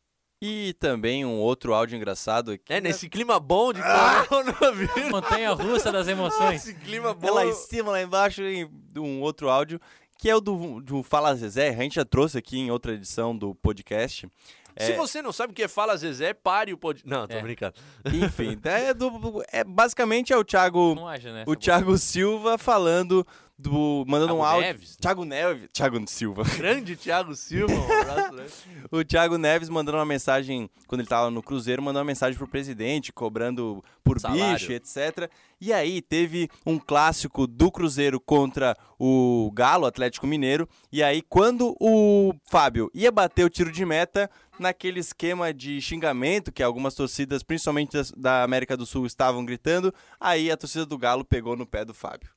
E 0.44 0.72
também 0.80 1.24
um 1.24 1.38
outro 1.38 1.72
áudio 1.72 1.96
engraçado 1.96 2.50
aqui. 2.50 2.64
É 2.72 2.80
nesse 2.80 3.08
clima 3.08 3.38
bom 3.38 3.72
de 3.72 3.80
coronavírus. 3.80 4.90
Montanha 5.08 5.52
russa 5.52 5.92
das 5.92 6.08
emoções. 6.08 6.66
Esse 6.66 6.74
clima 6.74 7.14
bom. 7.14 7.28
É 7.28 7.30
lá 7.30 7.46
em 7.46 7.52
cima, 7.52 7.92
lá 7.92 8.02
embaixo, 8.02 8.42
em 8.42 8.68
um 8.96 9.20
outro 9.20 9.48
áudio, 9.48 9.80
que 10.18 10.28
é 10.28 10.34
o 10.34 10.40
do, 10.40 10.80
do 10.80 11.02
Fala 11.04 11.32
Zezé. 11.36 11.68
A 11.68 11.82
gente 11.82 11.94
já 11.94 12.04
trouxe 12.04 12.36
aqui 12.38 12.58
em 12.58 12.72
outra 12.72 12.92
edição 12.94 13.36
do 13.36 13.54
podcast. 13.54 14.28
Se 14.76 14.92
É, 14.92 14.96
você 14.96 15.22
não 15.22 15.32
sabe 15.32 15.52
o 15.52 15.54
que 15.54 15.62
é 15.62 15.68
Fala 15.68 15.96
Zezé, 15.96 16.32
pare 16.34 16.72
o 16.72 16.78
podcast. 16.78 17.08
Não, 17.08 17.28
tô 17.28 17.36
É. 17.36 17.40
brincando. 17.42 17.74
Enfim, 18.06 18.58
é, 18.64 18.92
do, 18.92 19.44
é 19.52 19.62
basicamente 19.62 20.32
é 20.32 20.36
o 20.36 20.42
Thiago, 20.42 20.94
né? 20.94 21.44
o 21.46 21.54
Thiago 21.54 21.96
Silva 21.98 22.56
falando 22.58 23.24
do 23.58 24.04
mandando 24.06 24.34
um 24.34 24.38
Thiago 24.38 24.52
áudio. 24.52 24.66
Neves? 24.66 24.96
Thiago 24.96 25.24
Neves, 25.24 25.68
Thiago 25.72 26.08
Silva. 26.08 26.42
Grande 26.56 26.96
Thiago 26.96 27.34
Silva. 27.34 27.72
Um 27.72 28.00
abraço, 28.00 28.32
né? 28.32 28.46
O 28.90 29.04
Thiago 29.04 29.38
Neves 29.38 29.68
mandando 29.68 29.98
uma 29.98 30.04
mensagem, 30.06 30.68
quando 30.86 31.00
ele 31.00 31.08
tava 31.08 31.30
no 31.30 31.42
Cruzeiro, 31.42 31.82
mandando 31.82 32.00
uma 32.00 32.06
mensagem 32.06 32.36
pro 32.36 32.48
presidente, 32.48 33.12
cobrando 33.12 33.84
por 34.02 34.18
Salário. 34.18 34.54
bicho, 34.54 34.72
etc. 34.72 35.30
E 35.60 35.72
aí 35.72 36.02
teve 36.02 36.48
um 36.66 36.78
clássico 36.78 37.46
do 37.46 37.70
Cruzeiro 37.70 38.20
contra 38.20 38.76
o 38.98 39.50
Galo, 39.54 39.86
Atlético 39.86 40.26
Mineiro. 40.26 40.68
E 40.90 41.02
aí, 41.02 41.22
quando 41.22 41.76
o 41.80 42.34
Fábio 42.50 42.90
ia 42.92 43.12
bater 43.12 43.44
o 43.44 43.50
tiro 43.50 43.70
de 43.70 43.84
meta, 43.84 44.28
naquele 44.58 45.00
esquema 45.00 45.52
de 45.52 45.80
xingamento 45.80 46.52
que 46.52 46.62
algumas 46.62 46.94
torcidas, 46.94 47.42
principalmente 47.42 47.96
da 48.16 48.42
América 48.42 48.76
do 48.76 48.86
Sul, 48.86 49.06
estavam 49.06 49.44
gritando, 49.44 49.94
aí 50.20 50.50
a 50.50 50.56
torcida 50.56 50.84
do 50.84 50.98
Galo 50.98 51.24
pegou 51.24 51.56
no 51.56 51.66
pé 51.66 51.84
do 51.84 51.94
Fábio. 51.94 52.30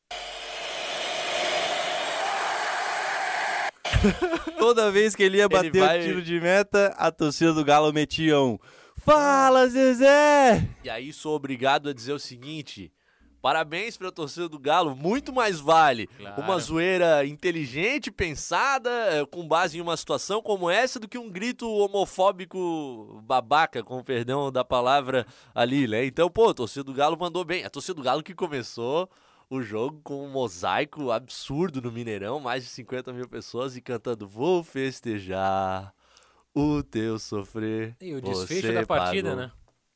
Toda 4.58 4.92
vez 4.92 5.16
que 5.16 5.24
ele 5.24 5.38
ia 5.38 5.48
bater 5.50 5.80
vai- 5.80 6.00
o 6.00 6.04
tiro 6.04 6.22
de 6.22 6.40
meta, 6.40 6.94
a 6.98 7.12
torcida 7.12 7.54
do 7.54 7.64
Galo 7.64 7.92
metia 7.94 8.40
um 8.40 8.58
Fala, 8.98 9.68
Zezé! 9.68 10.68
E 10.84 10.90
aí 10.90 11.14
sou 11.14 11.36
obrigado 11.36 11.90
a 11.90 11.94
dizer 11.94 12.14
o 12.14 12.20
seguinte. 12.20 12.92
Parabéns 13.42 13.96
pra 13.96 14.10
torcida 14.12 14.50
do 14.50 14.58
Galo, 14.58 14.96
muito 14.96 15.32
mais 15.32 15.60
vale 15.60 16.08
Claro. 16.18 16.42
uma 16.42 16.58
zoeira 16.58 17.24
inteligente, 17.28 18.10
pensada, 18.10 18.90
com 19.30 19.48
base 19.48 19.78
em 19.78 19.82
uma 19.82 19.96
situação 19.96 20.42
como 20.42 20.68
essa, 20.68 21.00
do 21.00 21.08
que 21.08 21.20
um 21.20 21.30
grito 21.30 21.70
homofóbico 21.70 23.22
babaca, 23.24 23.84
com 23.84 24.04
perdão 24.04 24.52
da 24.52 24.66
palavra 24.66 25.28
ali, 25.54 25.88
né? 25.88 26.04
Então, 26.06 26.28
pô, 26.28 26.50
a 26.50 26.54
torcida 26.56 26.84
do 26.84 26.94
Galo 26.94 27.16
mandou 27.20 27.46
bem. 27.46 27.64
A 27.64 27.70
torcida 27.70 27.94
do 27.94 28.02
Galo 28.02 28.24
que 28.24 28.34
começou 28.34 29.08
o 29.50 29.62
jogo 29.62 30.02
com 30.04 30.26
um 30.26 30.30
mosaico 30.30 31.12
absurdo 31.12 31.82
no 31.82 31.92
Mineirão, 31.92 32.40
mais 32.40 32.64
de 32.64 32.70
50 32.70 33.14
mil 33.14 33.28
pessoas 33.28 33.76
e 33.76 33.82
cantando 33.82 34.28
Vou 34.28 34.64
festejar 34.64 35.94
o 36.54 36.82
teu 36.82 37.20
sofrer. 37.20 37.96
E 38.02 38.14
o 38.14 38.22
desfecho 38.22 38.74
da 38.74 38.86
partida, 38.86 39.30
pagou." 39.30 39.46
né? 39.46 39.52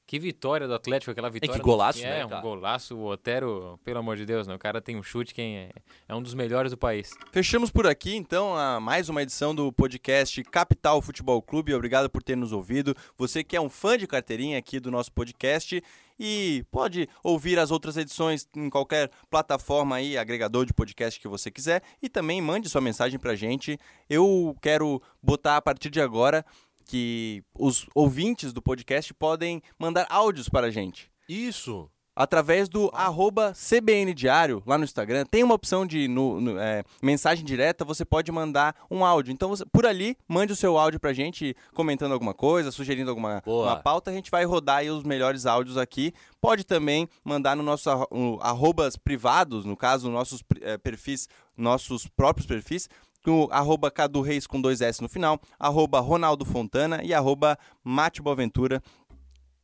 Que 0.09 0.17
vitória 0.17 0.67
do 0.67 0.73
Atlético, 0.73 1.11
aquela 1.11 1.29
vitória. 1.29 1.53
que 1.53 1.59
no 1.59 1.63
golaço, 1.63 1.99
fim. 1.99 2.05
né, 2.05 2.21
É, 2.21 2.25
um 2.25 2.41
golaço. 2.41 2.97
O 2.97 3.05
Otero, 3.11 3.79
pelo 3.85 3.99
amor 3.99 4.17
de 4.17 4.25
Deus, 4.25 4.47
né? 4.47 4.55
O 4.55 4.57
cara 4.57 4.81
tem 4.81 4.95
um 4.95 5.03
chute, 5.03 5.35
quem 5.35 5.57
é, 5.57 5.69
é 6.07 6.15
um 6.15 6.19
dos 6.23 6.33
melhores 6.33 6.71
do 6.71 6.77
país. 6.79 7.11
Fechamos 7.31 7.69
por 7.69 7.85
aqui, 7.85 8.15
então, 8.15 8.55
a 8.55 8.79
mais 8.79 9.07
uma 9.07 9.21
edição 9.21 9.53
do 9.53 9.71
podcast 9.71 10.43
Capital 10.45 10.99
Futebol 10.99 11.39
Clube. 11.43 11.75
Obrigado 11.75 12.09
por 12.09 12.23
ter 12.23 12.35
nos 12.35 12.51
ouvido. 12.51 12.95
Você 13.19 13.43
que 13.43 13.55
é 13.55 13.61
um 13.61 13.69
fã 13.69 13.99
de 13.99 14.07
carteirinha 14.07 14.57
aqui 14.57 14.79
do 14.79 14.89
nosso 14.89 15.11
podcast 15.11 15.79
e 16.19 16.65
pode 16.71 17.07
ouvir 17.23 17.59
as 17.59 17.69
outras 17.69 17.95
edições 17.95 18.47
em 18.55 18.67
qualquer 18.67 19.11
plataforma 19.29 19.97
aí, 19.97 20.17
agregador 20.17 20.65
de 20.65 20.73
podcast 20.73 21.19
que 21.19 21.27
você 21.27 21.51
quiser. 21.51 21.83
E 22.01 22.09
também 22.09 22.41
mande 22.41 22.67
sua 22.67 22.81
mensagem 22.81 23.19
pra 23.19 23.35
gente. 23.35 23.77
Eu 24.09 24.55
quero 24.59 24.99
botar 25.21 25.55
a 25.55 25.61
partir 25.61 25.91
de 25.91 26.01
agora 26.01 26.43
que 26.89 27.43
os 27.57 27.85
ouvintes 27.93 28.51
do 28.51 28.61
podcast 28.63 29.13
podem 29.13 29.61
mandar 29.77 30.07
áudios 30.09 30.49
para 30.49 30.65
a 30.67 30.71
gente 30.71 31.11
Isso! 31.29 31.87
através 32.15 32.67
do 32.67 32.89
arroba 32.93 33.53
CBN 33.53 34.13
Diário 34.13 34.61
lá 34.65 34.77
no 34.77 34.83
Instagram. 34.83 35.23
Tem 35.29 35.41
uma 35.43 35.53
opção 35.53 35.85
de 35.85 36.07
no- 36.09 36.41
no, 36.41 36.59
é, 36.59 36.83
mensagem 37.01 37.45
direta, 37.45 37.85
você 37.85 38.03
pode 38.03 38.29
mandar 38.29 38.75
um 38.91 39.05
áudio. 39.05 39.31
Então, 39.31 39.47
você- 39.49 39.63
por 39.71 39.85
ali, 39.85 40.17
mande 40.27 40.51
o 40.51 40.55
seu 40.55 40.77
áudio 40.77 40.99
pra 40.99 41.13
gente, 41.13 41.55
comentando 41.73 42.11
alguma 42.11 42.33
coisa, 42.33 42.71
sugerindo 42.73 43.09
alguma 43.09 43.41
pauta. 43.83 44.11
A 44.11 44.13
gente 44.13 44.29
vai 44.31 44.43
rodar 44.43 44.77
aí 44.79 44.89
os 44.89 45.03
melhores 45.03 45.45
áudios 45.45 45.77
aqui. 45.77 46.11
Pode 46.41 46.65
também 46.65 47.07
mandar 47.23 47.55
no 47.55 47.63
nosso 47.63 47.89
no 48.11 48.37
arrobas 48.41 48.97
privados, 48.97 49.63
no 49.63 49.77
caso, 49.77 50.09
nossos 50.09 50.43
eh, 50.61 50.77
perfis, 50.77 51.29
nossos 51.55 52.05
próprios 52.07 52.45
perfis, 52.47 52.89
no 53.25 53.47
arroba 53.51 53.91
Cadu 53.91 54.21
Reis 54.21 54.47
com 54.47 54.59
dois 54.61 54.81
S 54.81 55.01
no 55.01 55.09
final, 55.09 55.39
arroba 55.59 55.99
Ronaldo 55.99 56.45
Fontana 56.45 57.01
e 57.03 57.13
arroba 57.13 57.57
Mate 57.83 58.21
Boaventura 58.21 58.81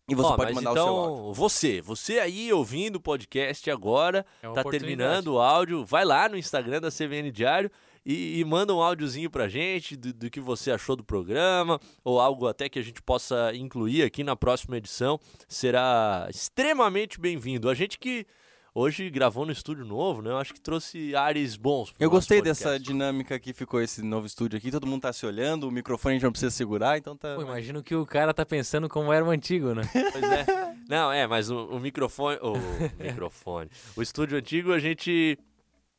E 0.07 0.13
você 0.13 0.29
Ó, 0.29 0.35
pode 0.35 0.53
mas 0.53 0.63
mandar 0.63 0.71
então, 0.71 0.85
o 0.85 0.87
seu 0.87 0.95
áudio. 0.97 1.33
você, 1.33 1.81
você 1.81 2.19
aí 2.19 2.53
ouvindo 2.53 2.97
o 2.97 3.01
podcast 3.01 3.71
agora, 3.71 4.23
É 4.41 4.51
tá 4.51 4.63
terminando 4.63 5.27
o 5.29 5.39
áudio, 5.39 5.83
vai 5.83 6.05
lá 6.05 6.29
no 6.29 6.37
Instagram 6.37 6.79
da 6.79 6.91
CBN 6.91 7.31
Diário 7.31 7.71
e, 8.05 8.39
e 8.39 8.45
manda 8.45 8.71
um 8.71 8.83
áudiozinho 8.83 9.31
pra 9.31 9.47
gente 9.47 9.95
do, 9.95 10.13
do 10.13 10.29
que 10.29 10.39
você 10.39 10.69
achou 10.69 10.95
do 10.95 11.03
programa, 11.03 11.79
ou 12.03 12.21
algo 12.21 12.47
até 12.47 12.69
que 12.69 12.77
a 12.77 12.81
gente 12.83 13.01
possa 13.01 13.51
incluir 13.55 14.03
aqui 14.03 14.23
na 14.23 14.35
próxima 14.35 14.77
edição. 14.77 15.19
Será 15.47 16.27
extremamente 16.29 17.19
bem-vindo. 17.19 17.67
A 17.67 17.73
gente 17.73 17.97
que 17.97 18.27
hoje 18.75 19.09
gravou 19.09 19.45
no 19.45 19.51
estúdio 19.53 19.85
novo, 19.85 20.21
né? 20.21 20.29
Eu 20.31 20.37
acho 20.37 20.53
que 20.53 20.59
trouxe 20.59 21.15
ares 21.15 21.55
bons. 21.55 21.91
pro 21.91 22.03
Eu 22.03 22.09
gostei 22.09 22.39
podcast. 22.39 22.63
dessa 22.63 22.77
dinâmica 22.79 23.39
que 23.39 23.53
ficou 23.53 23.81
esse 23.81 24.01
novo 24.03 24.27
estúdio 24.27 24.57
aqui. 24.57 24.69
Todo 24.69 24.85
mundo 24.85 25.01
tá 25.03 25.13
se 25.13 25.25
olhando, 25.25 25.67
o 25.67 25.71
microfone 25.71 26.13
a 26.13 26.15
gente 26.17 26.23
não 26.25 26.31
precisa 26.31 26.51
segurar, 26.51 26.97
então 26.97 27.15
tá. 27.15 27.35
Pô, 27.35 27.41
imagino 27.41 27.81
que 27.81 27.95
o 27.95 28.05
cara 28.05 28.33
tá 28.33 28.45
pensando 28.45 28.89
como 28.89 29.11
era 29.13 29.23
o 29.25 29.29
antigo, 29.29 29.73
né? 29.73 29.81
Pois 30.11 30.23
é. 30.23 30.45
Não, 30.89 31.11
é, 31.11 31.25
mas 31.25 31.49
o, 31.49 31.65
o 31.67 31.79
microfone. 31.79 32.37
O 32.41 32.53
microfone. 33.01 33.69
O 33.95 34.01
estúdio 34.01 34.37
antigo 34.37 34.71
a 34.73 34.77
gente. 34.77 35.39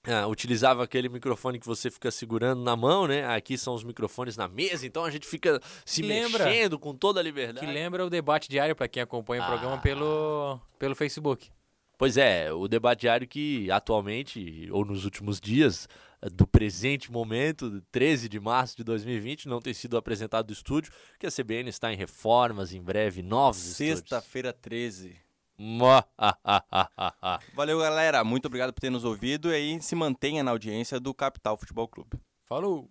ah, 0.07 0.27
utilizava 0.29 0.85
aquele 0.85 1.09
microfone 1.09 1.59
que 1.59 1.67
você 1.67 1.91
fica 1.91 2.11
segurando 2.11 2.63
na 2.63 2.77
mão, 2.77 3.07
né? 3.09 3.27
Aqui 3.27 3.59
são 3.59 3.75
os 3.75 3.83
microfones 3.83 4.37
na 4.37 4.47
mesa, 4.47 4.87
então 4.87 5.05
a 5.05 5.11
gente 5.11 5.27
fica 5.27 5.61
se 5.85 6.03
Lembra? 6.03 6.45
mexendo 6.45 6.79
com 6.79 6.95
toda 6.95 7.19
a 7.21 7.23
Que 7.25 7.29
liberdade. 7.31 7.67
lembra 7.67 8.07
o 8.07 8.11
debate 8.11 8.49
diário 8.49 8.77
pra 8.77 8.87
quem 8.87 9.03
acompanha 9.03 9.43
o 9.43 9.47
programa 9.47 9.75
Ah. 9.75 9.79
pelo, 9.79 10.61
pelo 10.79 10.95
Facebook. 10.95 11.51
Pois 11.99 12.17
é, 12.17 12.53
o 12.53 12.69
debate 12.69 13.03
diário 13.03 13.27
que 13.27 13.71
atualmente, 13.71 14.69
ou 14.71 14.85
nos 14.85 15.05
últimos 15.05 15.41
dias, 15.41 15.89
eh, 16.21 16.29
do 16.29 16.47
presente 16.47 17.11
momento, 17.11 17.83
13 17.91 18.29
de 18.29 18.39
março 18.39 18.77
de 18.77 18.85
2020, 18.85 19.49
não 19.49 19.61
tem 19.61 19.73
sido 19.73 19.97
apresentado 19.97 20.47
do 20.47 20.53
estúdio, 20.53 20.93
que 21.19 21.27
a 21.27 21.31
CBN 21.31 21.71
está 21.71 21.91
em 21.93 21.97
reformas, 21.97 22.75
em 22.75 22.83
breve, 22.83 23.23
novos 23.23 23.65
estúdios. 23.67 24.01
Sexta-feira 24.01 24.53
13. 24.53 25.17
Mua, 25.59 26.05
ah, 26.19 26.37
ah, 26.45 26.65
ah, 26.71 26.91
ah, 26.99 27.15
ah. 27.23 27.41
Valeu, 27.55 27.79
galera. 27.79 28.23
Muito 28.23 28.45
obrigado 28.45 28.75
por 28.75 28.81
ter 28.81 28.91
nos 28.91 29.05
ouvido 29.05 29.51
e 29.51 29.55
aí 29.55 29.83
se 29.83 29.95
mantenha 29.95 30.43
na 30.43 30.51
audiência 30.51 31.01
do 31.01 31.15
Capital 31.15 31.57
Futebol 31.57 31.89
Clube. 31.89 32.21
Falou! 32.45 32.91